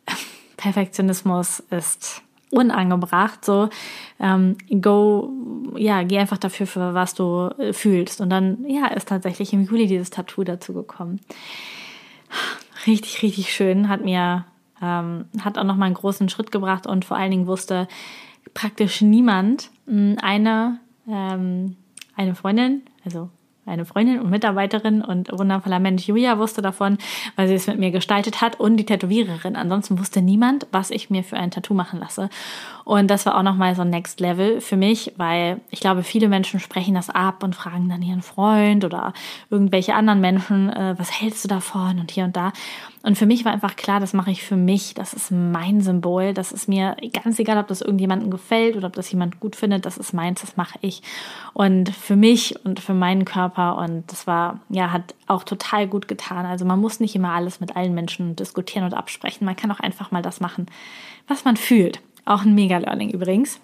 [0.58, 3.70] Perfektionismus ist unangebracht, so
[4.20, 5.32] ähm, go,
[5.76, 8.22] ja, geh einfach dafür, für was du äh, fühlst.
[8.22, 11.20] Und dann, ja, ist tatsächlich im Juli dieses Tattoo dazu gekommen.
[12.86, 14.46] Richtig, richtig schön, hat mir
[14.82, 17.88] ähm, hat auch noch mal einen großen Schritt gebracht und vor allen Dingen wusste
[18.54, 21.76] praktisch niemand hm, eine, ähm,
[22.16, 23.30] eine Freundin, also
[23.68, 26.98] eine Freundin und Mitarbeiterin und wundervoller Mensch Julia wusste davon,
[27.36, 29.58] weil sie es mit mir gestaltet hat und die Tätowiererin.
[29.58, 32.30] Ansonsten wusste niemand, was ich mir für ein Tattoo machen lasse.
[32.88, 36.30] Und das war auch nochmal so ein Next Level für mich, weil ich glaube, viele
[36.30, 39.12] Menschen sprechen das ab und fragen dann ihren Freund oder
[39.50, 42.54] irgendwelche anderen Menschen, äh, was hältst du davon und hier und da.
[43.04, 46.34] Und für mich war einfach klar, das mache ich für mich, das ist mein Symbol,
[46.34, 49.86] das ist mir ganz egal, ob das irgendjemandem gefällt oder ob das jemand gut findet,
[49.86, 51.02] das ist meins, das mache ich.
[51.52, 56.08] Und für mich und für meinen Körper und das war, ja, hat auch total gut
[56.08, 56.46] getan.
[56.46, 59.82] Also man muss nicht immer alles mit allen Menschen diskutieren und absprechen, man kann auch
[59.82, 60.68] einfach mal das machen,
[61.28, 62.00] was man fühlt.
[62.28, 63.62] Auch ein Mega-Learning übrigens.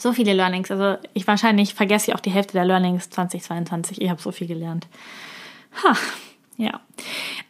[0.00, 0.70] So viele Learnings.
[0.70, 4.02] Also ich wahrscheinlich vergesse ich auch die Hälfte der Learnings 2022.
[4.02, 4.88] Ich habe so viel gelernt.
[5.84, 5.96] Ha,
[6.56, 6.80] ja.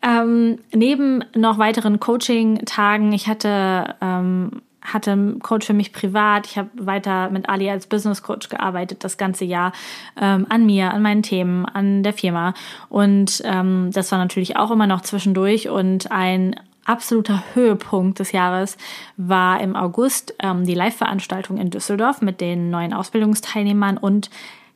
[0.03, 6.47] Ähm, neben noch weiteren Coaching-Tagen, ich hatte, ähm, hatte einen Coach für mich privat.
[6.47, 9.73] Ich habe weiter mit Ali als Business Coach gearbeitet, das ganze Jahr
[10.21, 12.53] ähm, an mir, an meinen Themen, an der Firma.
[12.91, 15.71] Und ähm, das war natürlich auch immer noch zwischendurch.
[15.71, 16.55] Und ein
[16.89, 18.77] absoluter Höhepunkt des Jahres
[19.17, 24.31] war im August ähm, die Live-Veranstaltung in Düsseldorf mit den neuen Ausbildungsteilnehmern und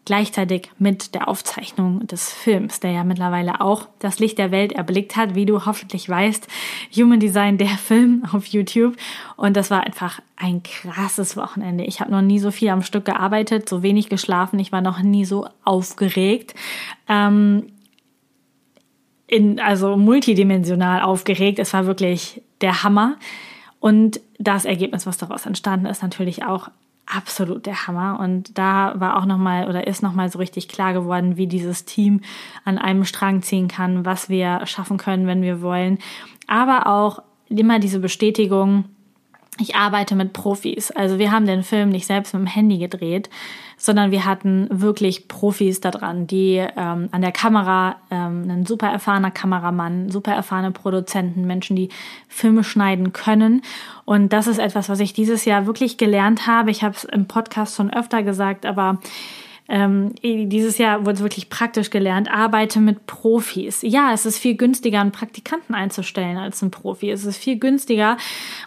[0.04, 5.16] gleichzeitig mit der Aufzeichnung des Films, der ja mittlerweile auch das Licht der Welt erblickt
[5.16, 6.48] hat, wie du hoffentlich weißt.
[6.96, 8.96] Human Design, der Film auf YouTube.
[9.36, 11.84] Und das war einfach ein krasses Wochenende.
[11.84, 14.58] Ich habe noch nie so viel am Stück gearbeitet, so wenig geschlafen.
[14.58, 16.54] Ich war noch nie so aufgeregt.
[17.08, 17.71] Ähm,
[19.32, 21.58] in, also multidimensional aufgeregt.
[21.58, 23.16] Es war wirklich der Hammer.
[23.80, 26.68] Und das Ergebnis, was daraus entstanden ist, natürlich auch
[27.06, 28.20] absolut der Hammer.
[28.20, 32.20] Und da war auch nochmal oder ist nochmal so richtig klar geworden, wie dieses Team
[32.66, 35.98] an einem Strang ziehen kann, was wir schaffen können, wenn wir wollen.
[36.46, 38.84] Aber auch immer diese Bestätigung,
[39.58, 40.90] ich arbeite mit Profis.
[40.90, 43.28] Also wir haben den Film nicht selbst mit dem Handy gedreht,
[43.76, 48.88] sondern wir hatten wirklich Profis da dran, die ähm, an der Kamera, ähm, ein super
[48.88, 51.90] erfahrener Kameramann, super erfahrene Produzenten, Menschen, die
[52.28, 53.60] Filme schneiden können.
[54.06, 56.70] Und das ist etwas, was ich dieses Jahr wirklich gelernt habe.
[56.70, 59.00] Ich habe es im Podcast schon öfter gesagt, aber
[59.68, 63.82] ähm, dieses Jahr wurde es wirklich praktisch gelernt, arbeite mit Profis.
[63.82, 67.10] Ja, es ist viel günstiger, einen Praktikanten einzustellen als einen Profi.
[67.10, 68.16] Es ist viel günstiger,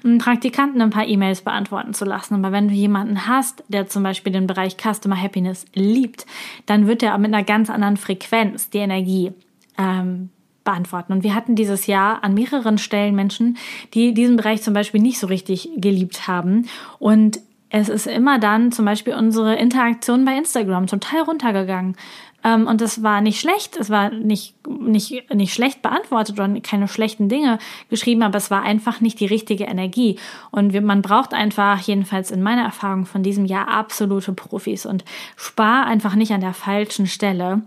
[0.03, 2.36] einen Praktikanten ein paar E-Mails beantworten zu lassen.
[2.36, 6.25] Aber wenn du jemanden hast, der zum Beispiel den Bereich Customer Happiness liebt,
[6.65, 9.31] dann wird er mit einer ganz anderen Frequenz die Energie
[9.77, 10.29] ähm,
[10.63, 11.13] beantworten.
[11.13, 13.58] Und wir hatten dieses Jahr an mehreren Stellen Menschen,
[13.93, 16.67] die diesen Bereich zum Beispiel nicht so richtig geliebt haben.
[16.99, 17.39] Und
[17.77, 21.97] es ist immer dann zum Beispiel unsere Interaktion bei Instagram total runtergegangen.
[22.41, 26.88] Ähm, und das war nicht schlecht, es war nicht, nicht, nicht schlecht beantwortet oder keine
[26.88, 27.59] schlechten Dinge
[27.89, 30.17] geschrieben, aber es war einfach nicht die richtige Energie.
[30.51, 35.03] Und man braucht einfach, jedenfalls in meiner Erfahrung von diesem Jahr, absolute Profis und
[35.35, 37.63] spar einfach nicht an der falschen Stelle.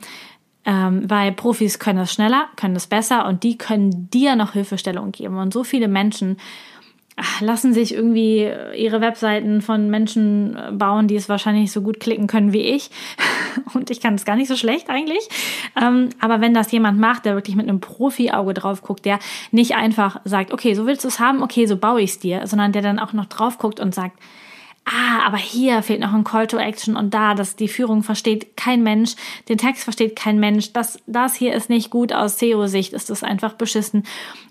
[0.65, 5.13] Ähm, weil Profis können es schneller, können es besser und die können dir noch Hilfestellung
[5.13, 5.39] geben.
[5.39, 6.37] Und so viele Menschen
[7.41, 12.53] lassen sich irgendwie ihre Webseiten von Menschen bauen, die es wahrscheinlich so gut klicken können
[12.53, 12.91] wie ich.
[13.75, 15.29] Und ich kann es gar nicht so schlecht eigentlich.
[15.81, 19.19] Ähm, aber wenn das jemand macht, der wirklich mit einem Profi-Auge drauf guckt, der
[19.51, 22.47] nicht einfach sagt, okay, so willst du es haben, okay, so baue ich es dir,
[22.47, 24.17] sondern der dann auch noch drauf guckt und sagt,
[24.89, 28.57] ah, aber hier fehlt noch ein Call to Action und da, dass die Führung versteht
[28.57, 29.15] kein Mensch,
[29.49, 33.23] den Text versteht kein Mensch, das, das hier ist nicht gut aus SEO-Sicht, ist das
[33.23, 34.05] einfach beschissen.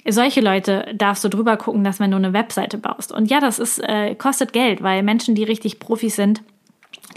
[0.08, 3.12] Solche Leute darfst du drüber gucken, dass wenn du eine Webseite baust.
[3.12, 6.42] Und ja, das ist, äh, kostet Geld, weil Menschen, die richtig Profis sind,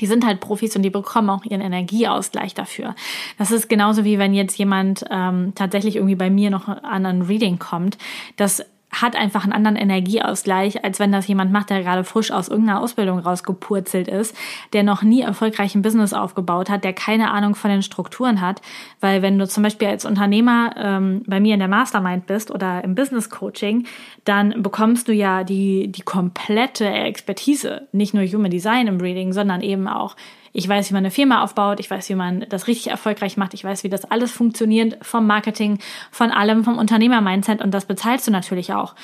[0.01, 2.95] die sind halt Profis und die bekommen auch ihren Energieausgleich dafür.
[3.39, 7.23] Das ist genauso wie wenn jetzt jemand ähm, tatsächlich irgendwie bei mir noch an ein
[7.23, 7.99] Reading kommt.
[8.37, 12.49] Das hat einfach einen anderen Energieausgleich, als wenn das jemand macht, der gerade frisch aus
[12.49, 14.37] irgendeiner Ausbildung rausgepurzelt ist,
[14.73, 18.61] der noch nie erfolgreich ein Business aufgebaut hat, der keine Ahnung von den Strukturen hat.
[19.01, 22.83] Weil wenn du zum Beispiel als Unternehmer ähm, bei mir in der Mastermind bist oder
[22.83, 23.87] im Business Coaching,
[24.25, 29.61] dann bekommst du ja die, die komplette Expertise, nicht nur Human Design im Reading, sondern
[29.63, 30.17] eben auch
[30.53, 33.55] ich weiß, wie man eine Firma aufbaut, ich weiß, wie man das richtig erfolgreich macht,
[33.55, 35.79] ich weiß, wie das alles funktioniert, vom Marketing,
[36.11, 38.95] von allem, vom Unternehmer-Mindset und das bezahlst du natürlich auch.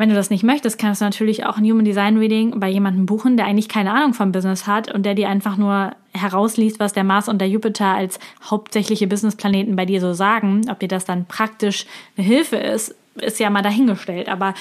[0.00, 3.04] Wenn du das nicht möchtest, kannst du natürlich auch ein Human Design Reading bei jemandem
[3.04, 6.94] buchen, der eigentlich keine Ahnung vom Business hat und der dir einfach nur herausliest, was
[6.94, 10.62] der Mars und der Jupiter als hauptsächliche Businessplaneten bei dir so sagen.
[10.70, 11.84] Ob dir das dann praktisch
[12.16, 14.30] eine Hilfe ist, ist ja mal dahingestellt.
[14.30, 14.54] Aber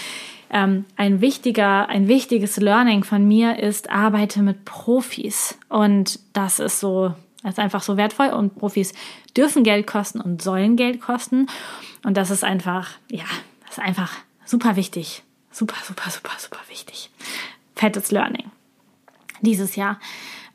[0.50, 5.58] ähm, ein wichtiger, ein wichtiges Learning von mir ist, arbeite mit Profis.
[5.70, 8.30] Und das ist so, das ist einfach so wertvoll.
[8.30, 8.94] Und Profis
[9.38, 11.48] dürfen Geld kosten und sollen Geld kosten.
[12.04, 13.26] Und das ist einfach, ja,
[13.62, 14.14] das ist einfach
[14.46, 15.24] super wichtig.
[15.52, 17.10] Super, super, super, super wichtig.
[17.76, 18.52] Fettes Learning.
[19.42, 20.00] Dieses Jahr.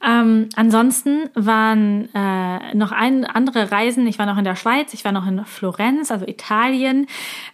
[0.07, 4.07] Ähm, ansonsten waren äh, noch ein, andere Reisen.
[4.07, 7.07] Ich war noch in der Schweiz, ich war noch in Florenz, also Italien.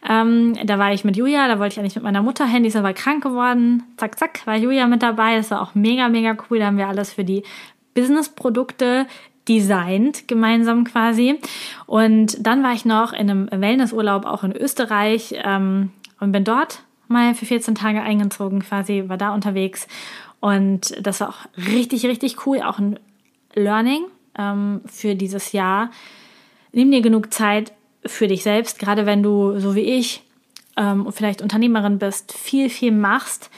[0.09, 2.69] Ähm, da war ich mit Julia, da wollte ich eigentlich mit meiner Mutter hin, die
[2.69, 3.85] ist aber krank geworden.
[3.97, 5.37] Zack, zack, war Julia mit dabei.
[5.37, 6.59] Das war auch mega, mega cool.
[6.59, 7.45] Da haben wir alles für die
[7.95, 9.07] Businessprodukte
[9.49, 11.39] designt, gemeinsam quasi.
[11.87, 16.83] Und dann war ich noch in einem Wellnessurlaub auch in Österreich ähm, und bin dort
[17.07, 19.89] mal für 14 Tage eingezogen quasi, war da unterwegs
[20.41, 22.99] und das war auch richtig, richtig cool, auch ein
[23.55, 24.05] Learning
[24.39, 25.91] ähm, für dieses Jahr.
[26.73, 27.73] Nimm dir genug Zeit
[28.07, 30.23] für dich selbst, gerade wenn du, so wie ich,
[30.77, 33.51] ähm, vielleicht Unternehmerin bist, viel, viel machst,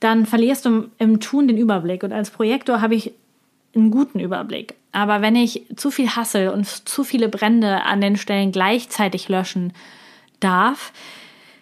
[0.00, 2.02] dann verlierst du im Tun den Überblick.
[2.02, 3.12] Und als Projektor habe ich
[3.74, 4.74] einen guten Überblick.
[4.92, 9.72] Aber wenn ich zu viel hassel und zu viele Brände an den Stellen gleichzeitig löschen
[10.40, 10.92] darf,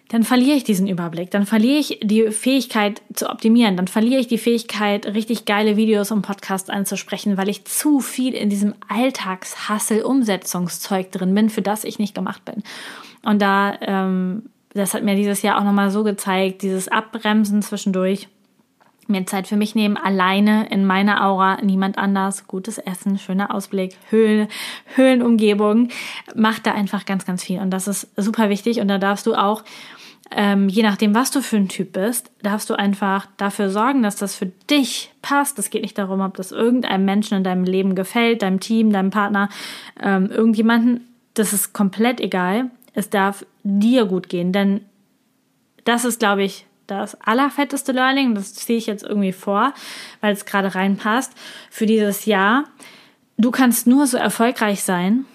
[0.09, 4.27] dann verliere ich diesen Überblick, dann verliere ich die Fähigkeit zu optimieren, dann verliere ich
[4.27, 11.11] die Fähigkeit, richtig geile Videos und Podcasts einzusprechen, weil ich zu viel in diesem Alltagshassel-Umsetzungszeug
[11.11, 12.61] drin bin, für das ich nicht gemacht bin.
[13.23, 18.27] Und da, ähm, das hat mir dieses Jahr auch nochmal so gezeigt, dieses Abbremsen zwischendurch,
[19.07, 23.97] mir Zeit für mich nehmen, alleine in meiner Aura, niemand anders, gutes Essen, schöner Ausblick,
[24.09, 24.47] Höhlen,
[24.95, 25.89] Höhlenumgebung,
[26.35, 27.59] macht da einfach ganz, ganz viel.
[27.59, 28.79] Und das ist super wichtig.
[28.79, 29.63] Und da darfst du auch
[30.31, 34.15] ähm, je nachdem, was du für ein Typ bist, darfst du einfach dafür sorgen, dass
[34.15, 35.59] das für dich passt.
[35.59, 39.11] Es geht nicht darum, ob das irgendeinem Menschen in deinem Leben gefällt, deinem Team, deinem
[39.11, 39.49] Partner,
[40.01, 41.07] ähm, irgendjemanden.
[41.35, 42.71] Das ist komplett egal.
[42.93, 44.81] Es darf dir gut gehen, denn
[45.83, 48.35] das ist, glaube ich, das allerfetteste Learning.
[48.35, 49.73] Das ziehe ich jetzt irgendwie vor,
[50.21, 51.33] weil es gerade reinpasst
[51.69, 52.65] für dieses Jahr.
[53.37, 55.25] Du kannst nur so erfolgreich sein,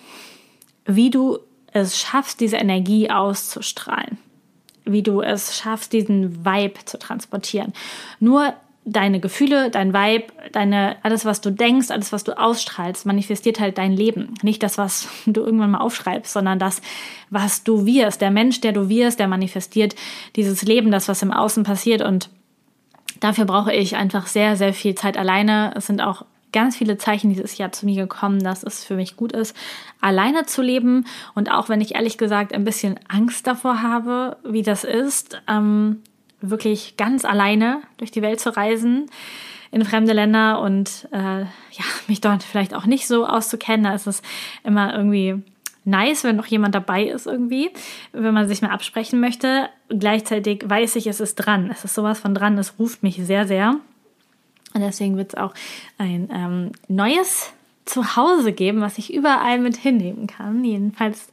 [0.87, 1.39] wie du
[1.73, 4.19] es schaffst, diese Energie auszustrahlen
[4.85, 7.73] wie du es schaffst, diesen Vibe zu transportieren.
[8.19, 8.55] Nur
[8.85, 13.79] deine Gefühle, dein Vibe, deine, alles, was du denkst, alles, was du ausstrahlst, manifestiert halt
[13.79, 14.35] dein Leben.
[14.43, 16.81] Nicht das, was du irgendwann mal aufschreibst, sondern das,
[17.29, 18.21] was du wirst.
[18.21, 19.95] Der Mensch, der du wirst, der manifestiert
[20.37, 22.03] dieses Leben, das, was im Außen passiert.
[22.03, 22.31] Und
[23.21, 25.73] dafür brauche ich einfach sehr, sehr viel Zeit alleine.
[25.77, 29.17] Es sind auch ganz viele Zeichen dieses Jahr zu mir gekommen, dass es für mich
[29.17, 29.57] gut ist,
[30.01, 31.07] alleine zu leben.
[31.35, 36.03] Und auch wenn ich ehrlich gesagt ein bisschen Angst davor habe, wie das ist, ähm,
[36.41, 39.07] wirklich ganz alleine durch die Welt zu reisen
[39.71, 43.85] in fremde Länder und äh, ja, mich dort vielleicht auch nicht so auszukennen.
[43.85, 44.23] Da ist es
[44.65, 45.43] immer irgendwie
[45.85, 47.71] nice, wenn noch jemand dabei ist irgendwie,
[48.13, 49.69] wenn man sich mal absprechen möchte.
[49.89, 51.71] Gleichzeitig weiß ich, es ist dran.
[51.71, 52.59] Es ist sowas von dran.
[52.59, 53.77] Es ruft mich sehr, sehr.
[54.75, 55.55] Und deswegen wird es auch
[55.99, 57.53] ein ähm, neues
[57.87, 60.65] Zuhause geben, was ich überall mit hinnehmen kann.
[60.65, 61.29] Jedenfalls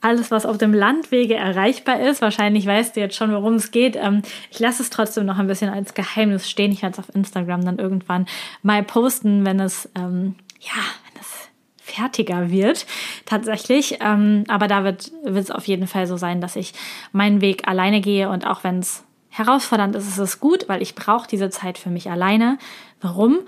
[0.00, 2.22] alles, was auf dem Landwege erreichbar ist.
[2.22, 3.96] Wahrscheinlich weißt du jetzt schon, worum es geht.
[3.96, 6.72] Ähm, ich lasse es trotzdem noch ein bisschen als Geheimnis stehen.
[6.72, 8.26] Ich werde es auf Instagram dann irgendwann
[8.62, 12.86] mal posten, wenn es, ähm, ja, wenn es fertiger wird,
[13.24, 13.98] tatsächlich.
[14.00, 16.72] Ähm, aber da wird es auf jeden Fall so sein, dass ich
[17.12, 20.94] meinen Weg alleine gehe und auch wenn es herausfordernd ist, ist es gut, weil ich
[20.94, 22.58] brauche diese Zeit für mich alleine.
[23.00, 23.40] Warum?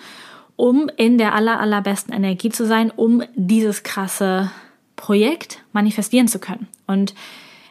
[0.56, 4.50] Um in der aller, allerbesten Energie zu sein, um dieses krasse
[4.98, 6.68] Projekt manifestieren zu können.
[6.86, 7.14] Und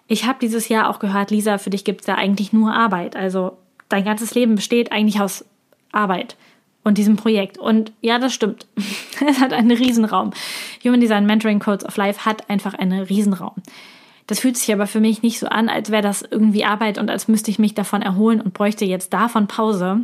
[0.07, 3.15] ich habe dieses Jahr auch gehört, Lisa, für dich gibt es ja eigentlich nur Arbeit.
[3.15, 3.57] Also
[3.89, 5.45] dein ganzes Leben besteht eigentlich aus
[5.91, 6.35] Arbeit
[6.83, 7.57] und diesem Projekt.
[7.57, 8.65] Und ja, das stimmt.
[9.27, 10.31] es hat einen Riesenraum.
[10.83, 13.55] Human Design Mentoring Codes of Life hat einfach einen Riesenraum.
[14.25, 17.09] Das fühlt sich aber für mich nicht so an, als wäre das irgendwie Arbeit und
[17.09, 20.01] als müsste ich mich davon erholen und bräuchte jetzt davon Pause.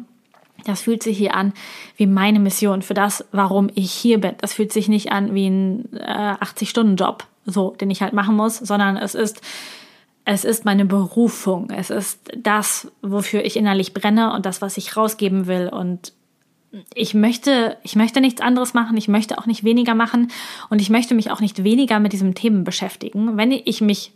[0.65, 1.53] Das fühlt sich hier an
[1.97, 4.33] wie meine Mission für das, warum ich hier bin.
[4.39, 8.57] Das fühlt sich nicht an wie ein äh, 80-Stunden-Job, so, den ich halt machen muss,
[8.57, 9.41] sondern es ist,
[10.25, 11.69] es ist meine Berufung.
[11.69, 15.67] Es ist das, wofür ich innerlich brenne und das, was ich rausgeben will.
[15.67, 16.13] Und
[16.95, 18.95] ich möchte, ich möchte nichts anderes machen.
[18.95, 20.31] Ich möchte auch nicht weniger machen.
[20.69, 23.35] Und ich möchte mich auch nicht weniger mit diesem Themen beschäftigen.
[23.37, 24.13] Wenn ich mich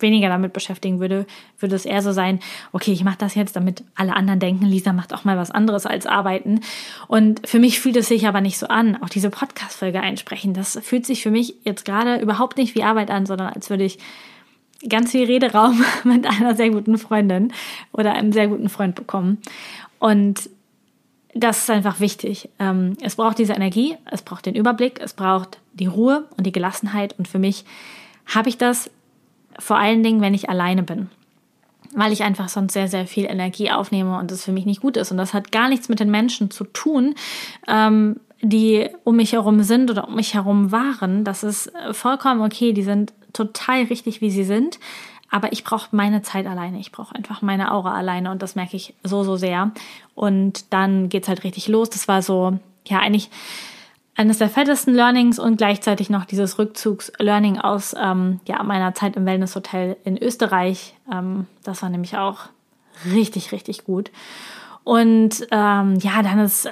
[0.00, 1.26] weniger damit beschäftigen würde,
[1.58, 2.40] würde es eher so sein,
[2.72, 5.86] okay, ich mache das jetzt, damit alle anderen denken, Lisa macht auch mal was anderes
[5.86, 6.60] als arbeiten.
[7.08, 10.54] Und für mich fühlt es sich aber nicht so an, auch diese Podcast-Folge einsprechen.
[10.54, 13.84] Das fühlt sich für mich jetzt gerade überhaupt nicht wie Arbeit an, sondern als würde
[13.84, 13.98] ich
[14.88, 17.52] ganz viel Rederaum mit einer sehr guten Freundin
[17.92, 19.38] oder einem sehr guten Freund bekommen.
[19.98, 20.50] Und
[21.34, 22.48] das ist einfach wichtig.
[22.58, 26.52] Ähm, es braucht diese Energie, es braucht den Überblick, es braucht die Ruhe und die
[26.52, 27.14] Gelassenheit.
[27.18, 27.64] Und für mich
[28.26, 28.90] habe ich das
[29.58, 31.10] vor allen Dingen, wenn ich alleine bin.
[31.94, 34.96] Weil ich einfach sonst sehr, sehr viel Energie aufnehme und das für mich nicht gut
[34.96, 35.10] ist.
[35.10, 37.14] Und das hat gar nichts mit den Menschen zu tun,
[37.68, 41.24] ähm, die um mich herum sind oder um mich herum waren.
[41.24, 42.72] Das ist äh, vollkommen okay.
[42.72, 44.78] Die sind total richtig, wie sie sind.
[45.30, 46.78] Aber ich brauche meine Zeit alleine.
[46.78, 49.72] Ich brauche einfach meine Aura alleine und das merke ich so, so sehr.
[50.14, 51.90] Und dann geht's halt richtig los.
[51.90, 53.30] Das war so, ja, eigentlich
[54.16, 59.26] eines der fettesten Learnings und gleichzeitig noch dieses Rückzugs-Learning aus ähm, ja, meiner Zeit im
[59.26, 60.94] Wellness-Hotel in Österreich.
[61.12, 62.46] Ähm, das war nämlich auch
[63.12, 64.10] richtig, richtig gut.
[64.84, 66.68] Und ähm, ja, dann ist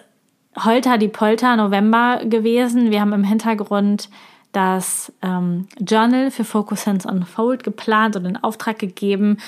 [0.56, 2.90] Holter die Polter November gewesen.
[2.90, 4.08] Wir haben im Hintergrund
[4.52, 9.38] das ähm, Journal für Focus Hands Unfold geplant und in Auftrag gegeben.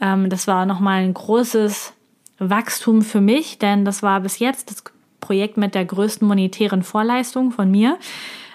[0.00, 1.92] Ähm, das war nochmal ein großes
[2.38, 4.82] Wachstum für mich, denn das war bis jetzt das
[5.24, 7.96] Projekt mit der größten monetären Vorleistung von mir.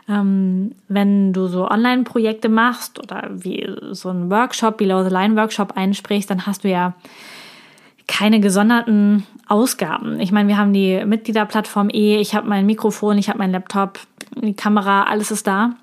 [0.08, 5.74] Ähm, wenn du so Online-Projekte machst oder wie so ein Workshop, Below the Line Workshop
[5.76, 6.94] einsprichst, dann hast du ja
[8.08, 10.20] keine gesonderten Ausgaben.
[10.20, 14.00] Ich meine, wir haben die Mitgliederplattform eh, ich habe mein Mikrofon, ich habe mein Laptop,
[14.36, 15.76] die Kamera, alles ist da.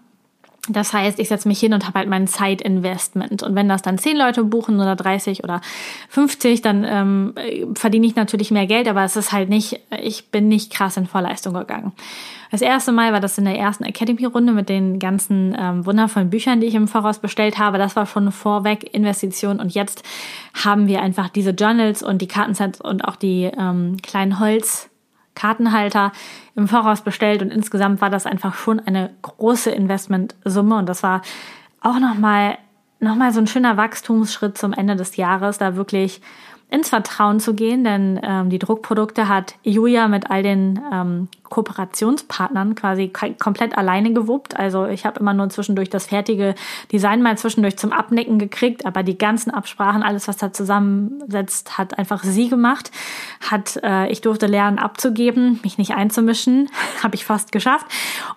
[0.68, 3.42] Das heißt, ich setze mich hin und habe halt mein Zeitinvestment.
[3.42, 5.60] Und wenn das dann zehn Leute buchen oder 30 oder
[6.08, 7.34] 50, dann ähm,
[7.74, 11.06] verdiene ich natürlich mehr Geld, aber es ist halt nicht, ich bin nicht krass in
[11.06, 11.92] Vorleistung gegangen.
[12.50, 16.60] Das erste Mal war das in der ersten Academy-Runde mit den ganzen ähm, wundervollen Büchern,
[16.60, 17.78] die ich im Voraus bestellt habe.
[17.78, 20.02] Das war schon vorweg Investition und jetzt
[20.54, 24.88] haben wir einfach diese Journals und die Kartensets und auch die ähm, kleinen Holz
[25.36, 26.10] Kartenhalter
[26.56, 31.22] im Voraus bestellt und insgesamt war das einfach schon eine große Investmentsumme und das war
[31.80, 32.58] auch nochmal
[32.98, 36.22] noch mal so ein schöner Wachstumsschritt zum Ende des Jahres, da wirklich
[36.68, 42.74] ins Vertrauen zu gehen, denn ähm, die Druckprodukte hat Julia mit all den ähm, Kooperationspartnern
[42.74, 44.56] quasi komplett alleine gewuppt.
[44.56, 46.56] Also ich habe immer nur zwischendurch das fertige
[46.90, 51.98] Design mal zwischendurch zum Abnicken gekriegt, aber die ganzen Absprachen, alles was da zusammensetzt, hat
[51.98, 52.90] einfach sie gemacht.
[53.48, 56.68] Hat äh, ich durfte lernen abzugeben, mich nicht einzumischen,
[57.02, 57.86] habe ich fast geschafft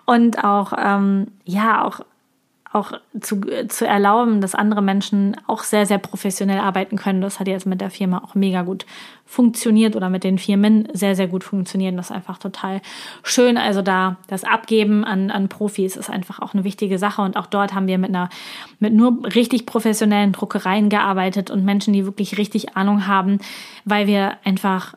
[0.06, 2.02] und auch ähm, ja auch
[2.72, 7.20] auch zu, zu erlauben, dass andere Menschen auch sehr, sehr professionell arbeiten können.
[7.20, 8.86] Das hat jetzt mit der Firma auch mega gut
[9.26, 11.98] funktioniert oder mit den Firmen sehr, sehr gut funktioniert.
[11.98, 12.82] Das ist einfach total
[13.24, 13.58] schön.
[13.58, 17.24] Also da das Abgeben an, an Profis ist einfach auch eine wichtige Sache.
[17.24, 18.30] Und auch dort haben wir mit einer,
[18.80, 23.40] mit nur richtig professionellen Druckereien gearbeitet und Menschen, die wirklich richtig Ahnung haben,
[23.84, 24.94] weil wir einfach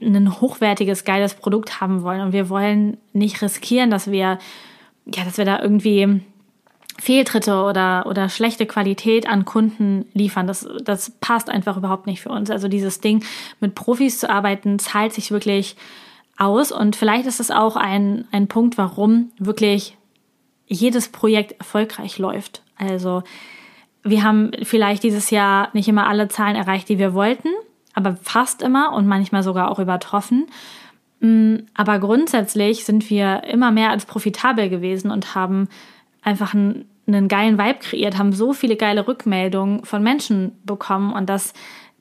[0.00, 2.22] ein hochwertiges, geiles Produkt haben wollen.
[2.22, 4.38] Und wir wollen nicht riskieren, dass wir,
[5.06, 6.22] ja, dass wir da irgendwie
[7.02, 10.46] Fehltritte oder, oder schlechte Qualität an Kunden liefern.
[10.46, 12.48] Das, das passt einfach überhaupt nicht für uns.
[12.48, 13.24] Also dieses Ding,
[13.58, 15.74] mit Profis zu arbeiten, zahlt sich wirklich
[16.38, 16.70] aus.
[16.70, 19.96] Und vielleicht ist es auch ein, ein Punkt, warum wirklich
[20.68, 22.62] jedes Projekt erfolgreich läuft.
[22.76, 23.24] Also
[24.04, 27.48] wir haben vielleicht dieses Jahr nicht immer alle Zahlen erreicht, die wir wollten,
[27.94, 30.46] aber fast immer und manchmal sogar auch übertroffen.
[31.18, 35.68] Mm, aber grundsätzlich sind wir immer mehr als profitabel gewesen und haben
[36.22, 41.28] einfach einen, einen geilen Vibe kreiert, haben so viele geile Rückmeldungen von Menschen bekommen und
[41.28, 41.52] das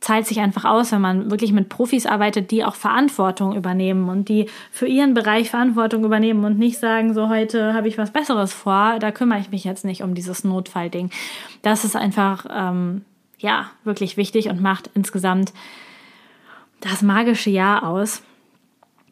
[0.02, 4.30] zahlt sich einfach aus, wenn man wirklich mit Profis arbeitet, die auch Verantwortung übernehmen und
[4.30, 8.52] die für ihren Bereich Verantwortung übernehmen und nicht sagen, so heute habe ich was Besseres
[8.52, 11.12] vor, da kümmere ich mich jetzt nicht um dieses Notfallding.
[11.62, 13.06] Das ist einfach, ähm,
[13.38, 15.54] ja, wirklich wichtig und macht insgesamt
[16.80, 18.24] das magische Jahr aus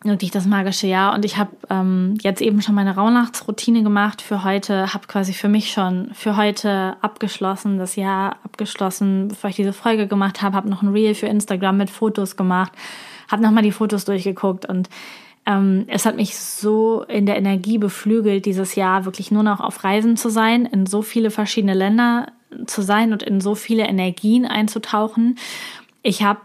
[0.04, 1.14] wirklich das magische Jahr.
[1.14, 5.50] Und ich habe ähm, jetzt eben schon meine Rauhnachtsroutine gemacht für heute, habe quasi für
[5.50, 10.70] mich schon für heute abgeschlossen, das Jahr abgeschlossen, bevor ich diese Folge gemacht habe, habe
[10.70, 12.72] noch ein Reel für Instagram mit Fotos gemacht,
[13.30, 14.90] habe nochmal die Fotos durchgeguckt und
[15.46, 19.84] ähm, es hat mich so in der Energie beflügelt, dieses Jahr wirklich nur noch auf
[19.84, 22.32] Reisen zu sein, in so viele verschiedene Länder
[22.68, 25.38] zu sein und in so viele Energien einzutauchen.
[26.04, 26.40] Ich habe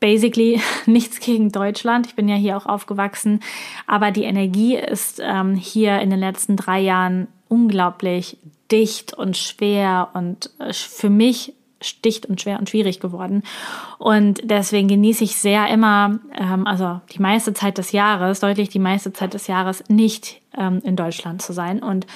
[0.00, 2.06] basically nichts gegen Deutschland.
[2.06, 3.40] Ich bin ja hier auch aufgewachsen.
[3.86, 8.38] Aber die Energie ist ähm, hier in den letzten drei Jahren unglaublich
[8.70, 11.54] dicht und schwer und äh, für mich
[12.04, 13.42] dicht und schwer und schwierig geworden.
[13.98, 18.78] Und deswegen genieße ich sehr immer, ähm, also die meiste Zeit des Jahres, deutlich die
[18.78, 22.06] meiste Zeit des Jahres, nicht ähm, in Deutschland zu sein und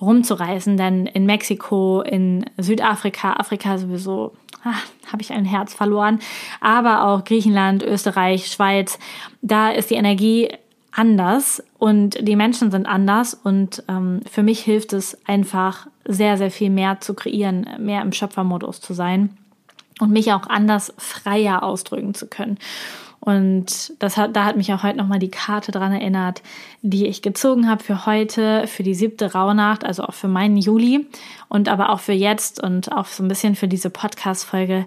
[0.00, 0.76] rumzureisen.
[0.76, 4.32] Denn in Mexiko, in Südafrika, Afrika sowieso
[4.64, 4.74] ah,
[5.10, 6.20] habe ich ein Herz verloren,
[6.60, 8.98] aber auch Griechenland, Österreich, Schweiz,
[9.42, 10.48] da ist die Energie
[10.92, 16.50] anders und die Menschen sind anders und ähm, für mich hilft es einfach sehr, sehr
[16.50, 19.36] viel mehr zu kreieren, mehr im Schöpfermodus zu sein
[20.00, 22.58] und mich auch anders freier ausdrücken zu können.
[23.24, 26.42] Und das hat, da hat mich auch heute nochmal die Karte dran erinnert,
[26.82, 31.06] die ich gezogen habe für heute, für die siebte Rauhnacht, also auch für meinen Juli
[31.48, 34.84] und aber auch für jetzt und auch so ein bisschen für diese Podcast-Folge.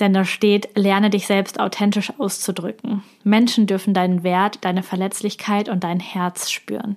[0.00, 3.04] Denn da steht, lerne dich selbst authentisch auszudrücken.
[3.22, 6.96] Menschen dürfen deinen Wert, deine Verletzlichkeit und dein Herz spüren.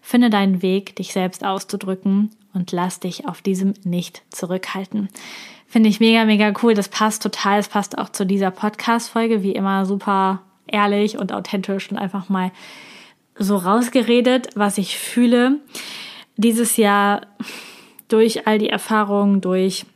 [0.00, 5.10] Finde deinen Weg, dich selbst auszudrücken und lass dich auf diesem nicht zurückhalten.
[5.72, 6.74] Finde ich mega, mega cool.
[6.74, 7.58] Das passt total.
[7.58, 9.42] Es passt auch zu dieser Podcast-Folge.
[9.42, 12.52] Wie immer super ehrlich und authentisch und einfach mal
[13.38, 15.60] so rausgeredet, was ich fühle.
[16.36, 17.22] Dieses Jahr
[18.08, 19.86] durch all die Erfahrungen, durch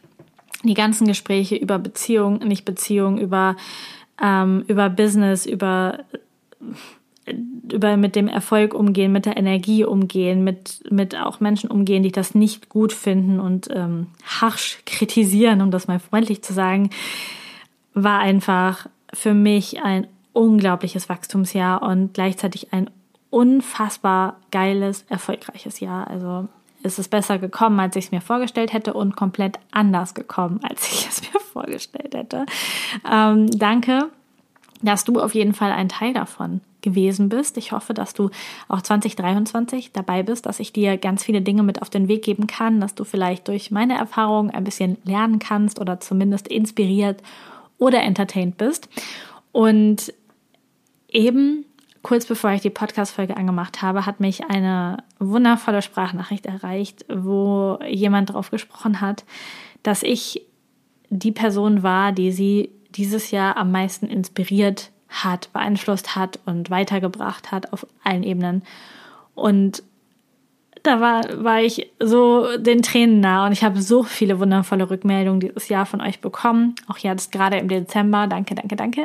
[0.64, 3.54] die ganzen Gespräche über Beziehung, nicht Beziehung, über,
[4.22, 6.04] ähm, über Business, über
[7.72, 12.12] über mit dem Erfolg umgehen, mit der Energie umgehen, mit, mit auch Menschen umgehen, die
[12.12, 16.90] das nicht gut finden und ähm, harsch kritisieren, um das mal freundlich zu sagen,
[17.94, 22.90] war einfach für mich ein unglaubliches Wachstumsjahr und gleichzeitig ein
[23.30, 26.08] unfassbar geiles, erfolgreiches Jahr.
[26.08, 26.46] Also
[26.82, 30.92] ist es besser gekommen, als ich es mir vorgestellt hätte und komplett anders gekommen, als
[30.92, 32.46] ich es mir vorgestellt hätte.
[33.10, 34.10] Ähm, danke,
[34.82, 37.56] dass du auf jeden Fall ein Teil davon gewesen bist.
[37.56, 38.30] Ich hoffe, dass du
[38.68, 42.46] auch 2023 dabei bist, dass ich dir ganz viele Dinge mit auf den Weg geben
[42.46, 47.20] kann, dass du vielleicht durch meine Erfahrungen ein bisschen lernen kannst oder zumindest inspiriert
[47.78, 48.88] oder entertained bist.
[49.50, 50.14] Und
[51.08, 51.64] eben
[52.02, 58.30] kurz bevor ich die Podcast-Folge angemacht habe, hat mich eine wundervolle Sprachnachricht erreicht, wo jemand
[58.30, 59.24] darauf gesprochen hat,
[59.82, 60.46] dass ich
[61.10, 67.52] die Person war, die sie dieses Jahr am meisten inspiriert hat, beeinflusst hat und weitergebracht
[67.52, 68.62] hat auf allen Ebenen.
[69.34, 69.82] Und
[70.82, 75.40] da war, war ich so den Tränen nah und ich habe so viele wundervolle Rückmeldungen
[75.40, 76.74] dieses Jahr von euch bekommen.
[76.86, 78.26] Auch jetzt gerade im Dezember.
[78.28, 79.02] Danke, danke, danke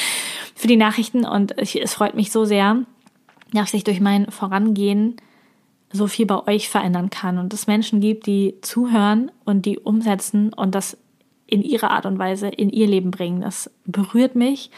[0.54, 2.78] für die Nachrichten und ich, es freut mich so sehr,
[3.52, 5.16] dass sich durch mein Vorangehen
[5.90, 10.52] so viel bei euch verändern kann und es Menschen gibt, die zuhören und die umsetzen
[10.52, 10.98] und das
[11.46, 13.40] in ihrer Art und Weise in ihr Leben bringen.
[13.40, 14.70] Das berührt mich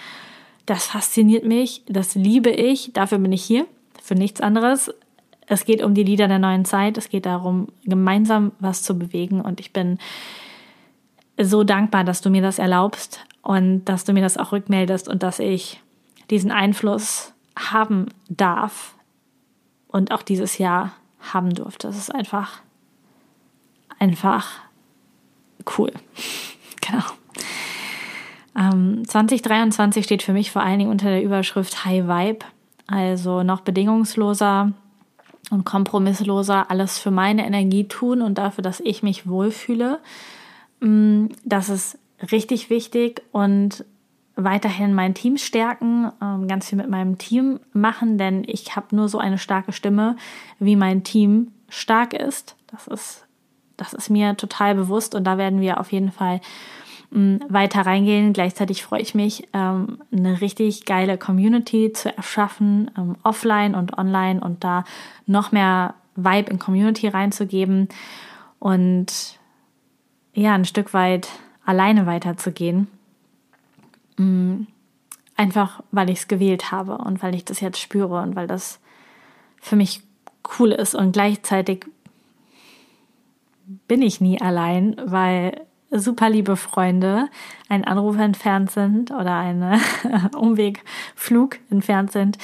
[0.71, 3.66] das fasziniert mich, das liebe ich, dafür bin ich hier,
[4.01, 4.95] für nichts anderes.
[5.49, 9.41] Es geht um die Lieder der neuen Zeit, es geht darum, gemeinsam was zu bewegen
[9.41, 9.99] und ich bin
[11.37, 15.25] so dankbar, dass du mir das erlaubst und dass du mir das auch rückmeldest und
[15.25, 15.81] dass ich
[16.31, 18.95] diesen Einfluss haben darf
[19.89, 21.89] und auch dieses Jahr haben durfte.
[21.89, 22.61] Das ist einfach,
[23.99, 24.61] einfach
[25.77, 25.91] cool.
[26.81, 27.03] genau.
[28.57, 32.44] Ähm, 2023 steht für mich vor allen Dingen unter der Überschrift High Vibe,
[32.86, 34.72] also noch bedingungsloser
[35.51, 40.01] und kompromissloser alles für meine Energie tun und dafür, dass ich mich wohlfühle.
[40.80, 41.98] Mm, das ist
[42.30, 43.84] richtig wichtig und
[44.36, 49.09] weiterhin mein Team stärken, ähm, ganz viel mit meinem Team machen, denn ich habe nur
[49.09, 50.16] so eine starke Stimme,
[50.59, 52.57] wie mein Team stark ist.
[52.68, 53.26] Das ist,
[53.76, 56.40] das ist mir total bewusst und da werden wir auf jeden Fall
[57.11, 58.32] weiter reingehen.
[58.32, 64.40] Gleichzeitig freue ich mich, ähm, eine richtig geile Community zu erschaffen, ähm, offline und online
[64.40, 64.84] und da
[65.26, 67.88] noch mehr Vibe in Community reinzugeben
[68.58, 69.38] und
[70.34, 71.28] ja, ein Stück weit
[71.64, 72.86] alleine weiterzugehen.
[74.16, 74.66] Mm,
[75.36, 78.78] einfach weil ich es gewählt habe und weil ich das jetzt spüre und weil das
[79.61, 80.02] für mich
[80.58, 81.86] cool ist und gleichzeitig
[83.88, 87.28] bin ich nie allein, weil super liebe Freunde
[87.68, 89.80] ein Anruf entfernt sind oder ein
[90.36, 92.38] Umwegflug entfernt sind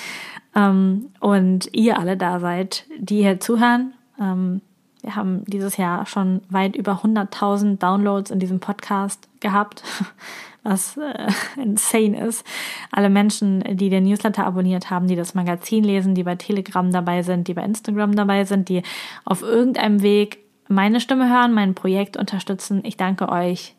[0.54, 3.94] ähm, und ihr alle da seid, die hier zuhören.
[4.20, 4.62] Ähm,
[5.02, 9.84] wir haben dieses Jahr schon weit über 100.000 Downloads in diesem Podcast gehabt,
[10.64, 11.28] was äh,
[11.62, 12.44] insane ist.
[12.90, 17.22] Alle Menschen, die den Newsletter abonniert haben, die das Magazin lesen, die bei Telegram dabei
[17.22, 18.82] sind, die bei Instagram dabei sind, die
[19.24, 22.82] auf irgendeinem Weg meine Stimme hören, mein Projekt unterstützen.
[22.84, 23.74] Ich danke euch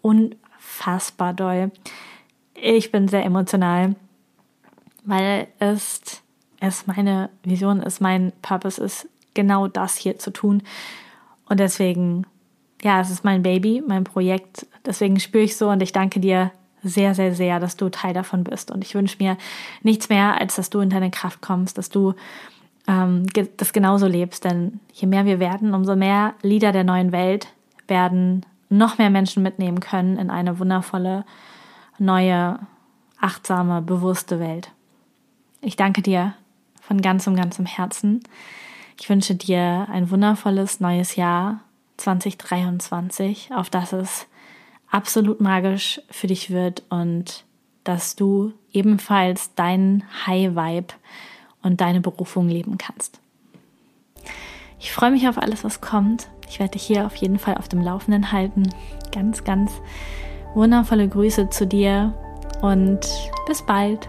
[0.00, 1.70] unfassbar doll.
[2.54, 3.94] Ich bin sehr emotional,
[5.04, 6.22] weil es,
[6.60, 10.62] es meine Vision ist, mein Purpose ist, genau das hier zu tun.
[11.48, 12.26] Und deswegen,
[12.82, 14.66] ja, es ist mein Baby, mein Projekt.
[14.84, 16.52] Deswegen spüre ich so und ich danke dir
[16.82, 18.70] sehr, sehr, sehr, dass du Teil davon bist.
[18.70, 19.36] Und ich wünsche mir
[19.82, 22.14] nichts mehr, als dass du in deine Kraft kommst, dass du
[22.86, 23.26] ähm,
[23.56, 24.44] das genauso lebst.
[24.44, 27.48] Denn je mehr wir werden, umso mehr Lieder der neuen Welt
[27.88, 31.24] werden noch mehr Menschen mitnehmen können in eine wundervolle,
[31.98, 32.58] neue,
[33.20, 34.72] achtsame, bewusste Welt.
[35.60, 36.34] Ich danke dir
[36.80, 38.22] von ganzem, ganzem Herzen.
[38.98, 41.60] Ich wünsche dir ein wundervolles neues Jahr
[41.98, 44.26] 2023, auf das es
[44.90, 47.44] absolut magisch für dich wird und
[47.84, 50.94] dass du ebenfalls deinen High Vibe
[51.62, 53.20] und deine Berufung leben kannst.
[54.78, 56.28] Ich freue mich auf alles, was kommt.
[56.48, 58.68] Ich werde dich hier auf jeden Fall auf dem Laufenden halten.
[59.12, 59.70] Ganz, ganz
[60.54, 62.12] wundervolle Grüße zu dir
[62.60, 63.00] und
[63.46, 64.08] bis bald.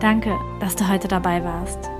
[0.00, 1.90] Danke, dass du heute dabei warst.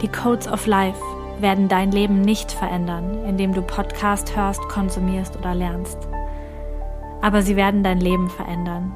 [0.00, 1.00] Die Codes of Life
[1.40, 5.98] werden dein Leben nicht verändern, indem du Podcast hörst, konsumierst oder lernst.
[7.20, 8.94] Aber sie werden dein Leben verändern,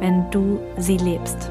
[0.00, 1.50] wenn du sie lebst.